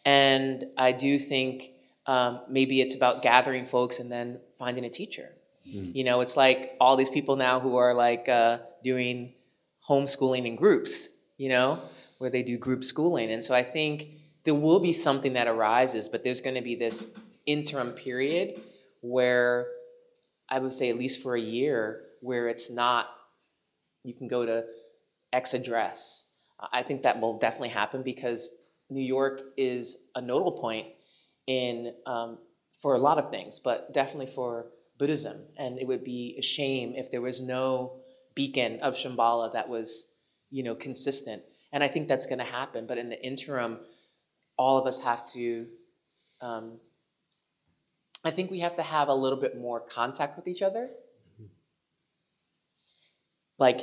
[0.04, 1.70] and I do think
[2.06, 5.30] um, maybe it's about gathering folks and then finding a teacher.
[5.68, 5.94] Mm.
[5.94, 9.34] You know, it's like all these people now who are like uh, doing
[9.86, 11.08] homeschooling in groups.
[11.36, 11.78] You know,
[12.18, 14.08] where they do group schooling, and so I think
[14.44, 17.12] there will be something that arises, but there's going to be this
[17.46, 18.60] interim period
[19.00, 19.66] where
[20.48, 23.08] I would say at least for a year where it's not
[24.04, 24.64] you can go to
[25.32, 26.30] X address.
[26.72, 28.50] I think that will definitely happen because
[28.88, 30.86] New York is a notable point
[31.46, 32.38] in um,
[32.80, 34.66] for a lot of things, but definitely for
[34.98, 35.46] Buddhism.
[35.56, 37.96] And it would be a shame if there was no
[38.34, 40.14] beacon of Shambhala that was,
[40.50, 41.42] you know, consistent.
[41.72, 42.86] And I think that's going to happen.
[42.86, 43.78] But in the interim,
[44.56, 45.66] all of us have to.
[46.40, 46.78] Um,
[48.24, 50.90] I think we have to have a little bit more contact with each other
[53.58, 53.80] like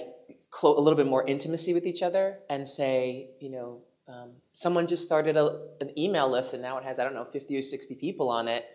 [0.50, 4.88] clo- a little bit more intimacy with each other and say, you know, um, someone
[4.88, 7.64] just started a, an email list and now it has, I don't know, 50 or
[7.64, 8.66] 60 people on it.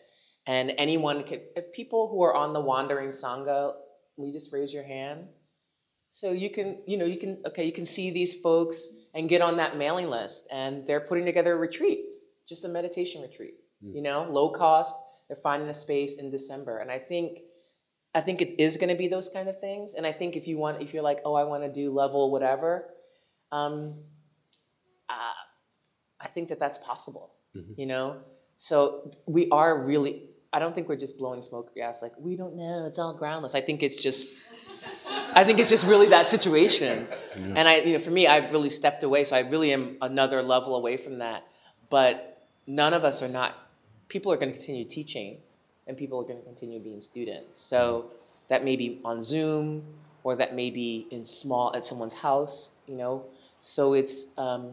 [0.46, 3.72] And anyone can, if people who are on the Wandering Sangha,
[4.16, 5.26] will you just raise your hand?
[6.12, 9.42] So you can, you know, you can, okay, you can see these folks and get
[9.42, 12.00] on that mailing list and they're putting together a retreat,
[12.48, 14.96] just a meditation retreat, you know, low cost.
[15.28, 16.78] They're finding a space in December.
[16.78, 17.40] And I think
[18.16, 19.92] I think it is going to be those kind of things.
[19.92, 22.30] And I think if you want, if you're like, oh, I want to do level
[22.30, 22.86] whatever,
[23.52, 23.94] um,
[25.10, 25.38] uh,
[26.18, 27.34] I think that that's possible.
[27.54, 27.74] Mhm.
[27.76, 28.06] You know,
[28.56, 30.30] so we are really.
[30.50, 32.00] I don't think we're just blowing smoke gas.
[32.00, 32.86] Like we don't know.
[32.86, 33.54] It's all groundless.
[33.54, 34.34] I think it's just.
[35.34, 37.06] I think it's just really that situation.
[37.34, 39.24] And I, you know, for me, I've really stepped away.
[39.24, 41.44] So I really am another level away from that.
[41.90, 43.54] But none of us are not.
[44.08, 45.42] People are going to continue teaching
[45.86, 47.60] and people are going to continue being students.
[47.60, 48.10] So
[48.48, 49.82] that may be on Zoom,
[50.24, 52.76] or that may be in small at someone's house.
[52.86, 53.24] You know,
[53.60, 54.36] so it's.
[54.38, 54.72] Um,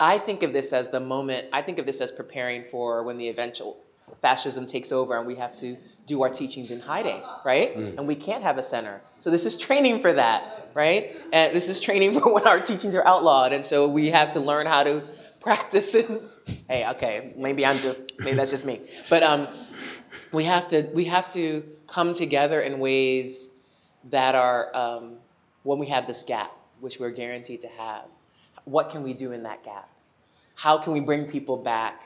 [0.00, 1.48] I think of this as the moment.
[1.52, 3.76] I think of this as preparing for when the eventual
[4.20, 5.76] fascism takes over, and we have to
[6.06, 7.76] do our teachings in hiding, right?
[7.76, 7.98] Mm.
[7.98, 9.00] And we can't have a center.
[9.18, 11.16] So this is training for that, right?
[11.32, 14.40] And this is training for when our teachings are outlawed, and so we have to
[14.40, 15.02] learn how to
[15.40, 16.10] practice it.
[16.68, 19.48] hey, okay, maybe I'm just maybe that's just me, but um,
[20.32, 23.50] we have to we have to come together in ways
[24.10, 25.16] that are um,
[25.62, 28.04] when we have this gap, which we're guaranteed to have.
[28.64, 29.88] What can we do in that gap?
[30.54, 32.02] How can we bring people back?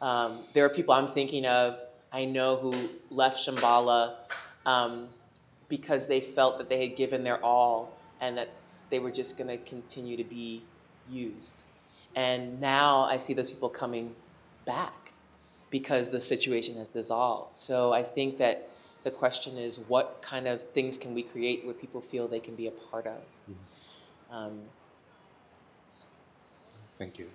[0.00, 1.78] Um, there are people I'm thinking of.
[2.12, 4.14] I know who left Shambhala
[4.64, 5.08] um,
[5.68, 8.50] because they felt that they had given their all and that
[8.90, 10.62] they were just going to continue to be
[11.10, 11.62] used.
[12.14, 14.14] And now I see those people coming
[14.64, 15.05] back
[15.78, 17.54] because the situation has dissolved.
[17.54, 18.70] So I think that
[19.04, 22.54] the question is what kind of things can we create where people feel they can
[22.54, 23.20] be a part of?
[24.30, 24.62] Um,
[26.98, 27.28] Thank you.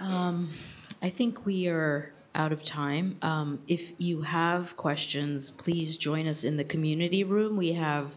[0.00, 0.50] Um,
[1.00, 3.16] I think we are out of time.
[3.22, 7.56] Um, if you have questions, please join us in the community room.
[7.56, 8.10] We have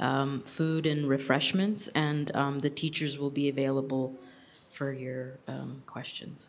[0.00, 4.18] um, food and refreshments, and um, the teachers will be available
[4.70, 6.48] for your um, questions.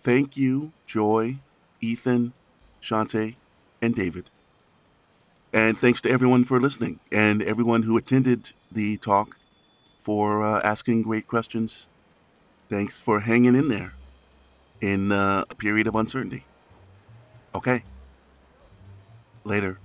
[0.00, 1.36] Thank you, Joy,
[1.80, 2.32] Ethan,
[2.82, 3.36] Shanté,
[3.82, 4.30] and David.
[5.52, 9.36] And thanks to everyone for listening and everyone who attended the talk
[9.98, 11.86] for uh, asking great questions.
[12.68, 13.94] Thanks for hanging in there
[14.80, 16.44] in uh, a period of uncertainty.
[17.54, 17.82] Okay.
[19.44, 19.78] Later.